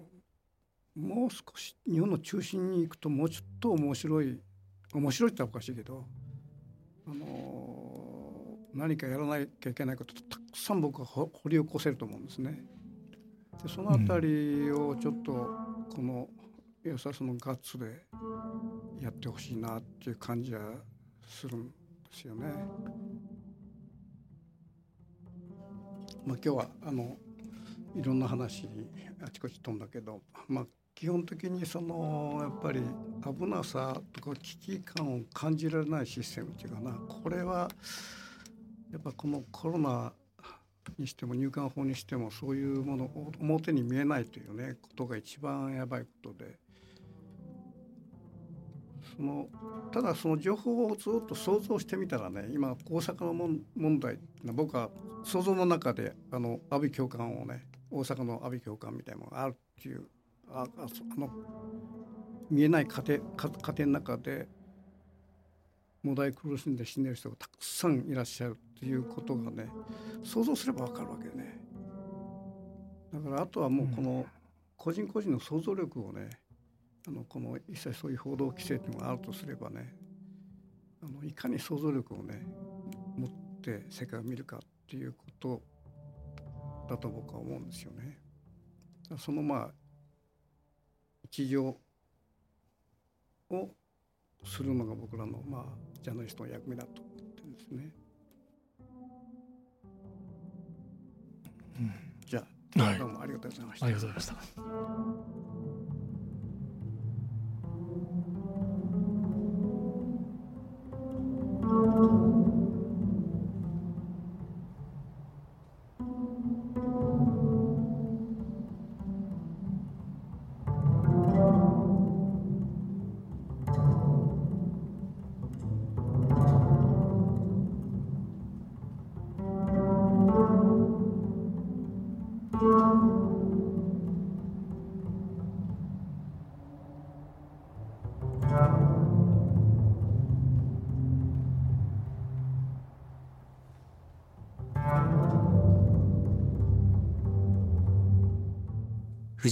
[0.97, 4.41] もう少し日本の中心に行くともうちょっと面白い
[4.95, 6.07] 面白いっておかしいけど、
[7.07, 12.65] あの何かやらなきゃいけないことたくさん僕は掘り起こせると思うんですね。
[13.63, 16.29] でその辺りをちょっとこの
[16.85, 18.05] 良さそのガッツで
[19.01, 20.61] やってほしいなっていう感じは
[21.27, 21.73] するんで
[22.13, 22.47] すよね。
[26.25, 27.17] まあ、今日はあの
[27.97, 28.69] いろんな話
[29.23, 32.81] あちこち飛んだけど、まあ、基本的にそのやっぱり
[33.23, 36.93] 危なさとか危機感を感じられないシステムっていうかな。
[36.93, 37.69] これは
[38.93, 40.13] やっぱこのコロナ
[40.99, 46.59] にしても入管法にしてもそういうもの表に見えないというねことが一番やばいことで。
[49.17, 49.49] その
[49.93, 54.91] ただその情報をずっと想像してみたらね今大阪の問題僕は
[55.23, 60.09] 想像の中であの阿炎教官をね大阪の阿炎教官みたいなものがあるっていう
[60.55, 60.87] ああ
[61.19, 61.31] の
[62.49, 64.47] 見えない家庭家庭の中で
[66.05, 69.69] もだい苦しんで死んでる人がたくさんいらっしゃるっていうことがね
[70.23, 71.59] 想像すれば分かるわけね。
[73.13, 74.27] だからあとはもうこの
[74.77, 76.31] 個人個人の想像力をね
[77.09, 79.93] あのこの一切そういう報道規制っていうのがあるとすればね
[81.03, 82.43] あのいかに想像力をね
[83.17, 83.31] 持っ
[83.61, 85.63] て世界を見るかっていうこと
[86.89, 88.19] だと僕は思うんですよね。
[89.19, 89.84] そのまあ
[91.25, 91.77] 一条
[93.51, 93.75] を
[94.45, 95.65] するのが僕らのまあ
[96.03, 97.91] ジャーナリストの役目だと思ってるんですね。
[101.77, 101.93] うん、
[102.27, 102.45] じゃ
[102.77, 103.87] あはい、どうもありがとうございました。
[103.87, 105.84] ありがとうございました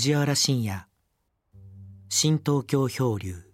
[0.03, 0.86] 藤原信也。
[2.09, 3.51] 新東京漂流。